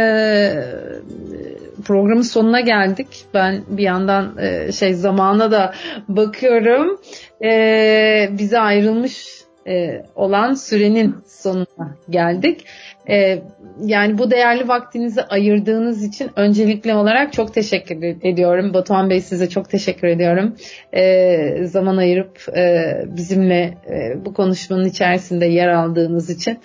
programın 1.85 2.21
sonuna 2.21 2.59
geldik. 2.59 3.07
Ben 3.33 3.63
bir 3.69 3.83
yandan 3.83 4.37
e, 4.37 4.71
şey 4.71 4.93
zamana 4.93 5.51
da 5.51 5.73
bakıyorum. 6.07 7.01
E, 7.43 8.29
bize 8.31 8.59
ayrılmış 8.59 9.39
e, 9.67 10.05
olan 10.15 10.53
sürenin 10.53 11.15
sonuna 11.27 11.95
geldik. 12.09 12.65
E, 13.09 13.41
yani 13.85 14.17
bu 14.17 14.31
değerli 14.31 14.67
vaktinizi 14.67 15.23
ayırdığınız 15.23 16.03
için 16.03 16.31
öncelikli 16.35 16.93
olarak 16.93 17.33
çok 17.33 17.53
teşekkür 17.53 17.97
ediyorum. 18.03 18.73
Batuhan 18.73 19.09
Bey 19.09 19.21
size 19.21 19.49
çok 19.49 19.69
teşekkür 19.69 20.07
ediyorum. 20.07 20.55
E, 20.93 21.65
zaman 21.65 21.97
ayırıp 21.97 22.57
e, 22.57 22.93
bizimle 23.05 23.77
e, 23.89 24.25
bu 24.25 24.33
konuşmanın 24.33 24.85
içerisinde 24.85 25.45
yer 25.45 25.67
aldığınız 25.67 26.29
için. 26.29 26.59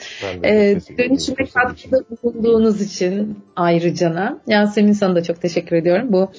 E, 0.44 0.77
dönüşüme 0.99 1.47
katkıda 1.55 1.99
bulunduğunuz 2.23 2.83
için 2.83 3.38
ayrıcana. 3.57 4.38
Yasemin 4.47 4.92
sana 4.92 5.14
da 5.14 5.23
çok 5.23 5.42
teşekkür 5.42 5.77
ediyorum. 5.77 6.12
Bu 6.12 6.33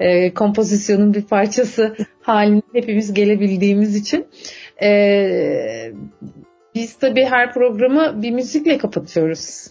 e, 0.00 0.34
kompozisyonun 0.34 1.14
bir 1.14 1.22
parçası 1.22 1.96
haline 2.22 2.62
hepimiz 2.72 3.14
gelebildiğimiz 3.14 3.96
için. 3.96 4.26
Ee, 4.82 5.92
biz 6.74 6.98
tabii 6.98 7.24
her 7.24 7.54
programı 7.54 8.22
bir 8.22 8.30
müzikle 8.30 8.78
kapatıyoruz. 8.78 9.66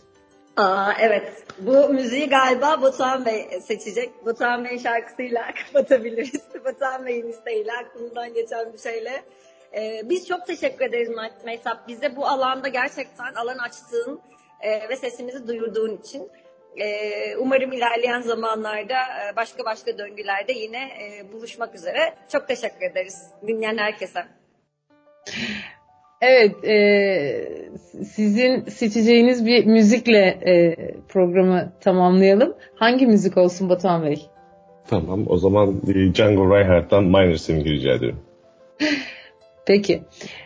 Aa, 0.58 0.94
evet. 1.00 1.44
Bu 1.60 1.90
müziği 1.90 2.30
galiba 2.30 2.82
Batuhan 2.82 3.26
Bey 3.26 3.62
seçecek. 3.62 4.26
Batuhan 4.26 4.66
Bey 4.66 4.80
şarkısıyla 4.80 5.48
kapatabiliriz. 5.74 6.42
Batuhan 6.66 7.06
Bey'in 7.06 7.28
isteğiyle, 7.28 7.72
aklımdan 7.74 8.34
geçen 8.34 8.74
bir 8.74 8.78
şeyle. 8.78 9.24
Ee, 9.78 10.02
biz 10.04 10.28
çok 10.28 10.48
teşekkür 10.48 10.86
ederiz 10.86 11.10
Mehtap. 11.46 11.88
Bize 11.88 12.16
bu 12.16 12.28
alanda 12.28 12.68
gerçekten 12.68 13.34
alan 13.34 13.58
açtığın 13.58 14.22
e, 14.62 14.90
ve 14.90 14.96
sesimizi 14.96 15.48
duyurduğun 15.48 15.98
için. 15.98 16.30
Ee, 16.78 17.36
umarım 17.38 17.72
ilerleyen 17.72 18.22
zamanlarda 18.22 18.94
e, 18.94 19.36
başka 19.36 19.66
başka 19.66 19.98
döngülerde 19.98 20.54
yine 20.54 20.78
e, 20.78 21.32
buluşmak 21.34 21.76
üzere. 21.76 22.14
Çok 22.32 22.48
teşekkür 22.48 22.86
ederiz 22.86 23.32
dinleyen 23.48 23.78
herkese. 23.78 24.26
Evet, 26.22 26.66
e, 26.66 26.76
sizin 28.04 28.66
seçeceğiniz 28.66 29.46
bir 29.46 29.66
müzikle 29.66 30.38
e, 30.48 30.76
programı 31.10 31.72
tamamlayalım. 31.80 32.54
Hangi 32.76 33.08
müzik 33.08 33.38
olsun 33.38 33.70
Batuhan 33.70 34.04
Bey? 34.04 34.26
Tamam, 34.88 35.24
o 35.28 35.38
zaman 35.38 35.82
e, 35.88 36.14
Django 36.14 36.56
Reinhardt'tan 36.56 37.04
Minor 37.04 37.36
Swing'i 37.36 37.72
rica 37.72 37.94
ederim. 37.94 38.20
Peki, 39.68 40.02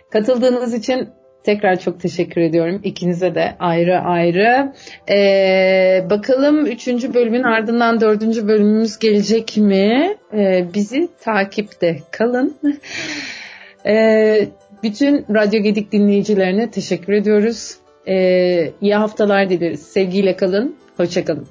katıldığınız 0.10 0.74
için 0.74 1.10
tekrar 1.44 1.80
çok 1.80 2.00
teşekkür 2.00 2.42
ediyorum. 2.42 2.82
İkinize 2.84 3.36
de 3.36 3.56
ayrı 3.60 4.00
ayrı. 4.00 4.74
Ee, 5.10 6.06
bakalım 6.10 6.66
üçüncü 6.66 7.14
bölümün 7.14 7.44
ardından 7.44 8.02
dördüncü 8.02 8.48
bölümümüz 8.48 9.00
gelecek 9.00 9.58
mi? 9.58 10.18
Ee, 10.34 10.66
bizi 10.74 11.10
takipte 11.22 11.98
kalın. 12.12 12.56
Ee, 13.86 14.48
bütün 14.86 15.26
Radyo 15.34 15.62
Gedik 15.62 15.92
dinleyicilerine 15.92 16.72
teşekkür 16.72 17.14
ediyoruz. 17.14 17.76
Ee, 18.08 18.72
iyi 18.82 18.96
haftalar 18.96 19.50
dileriz. 19.50 19.82
Sevgiyle 19.82 20.36
kalın. 20.38 20.76
Hoşçakalın. 20.98 21.48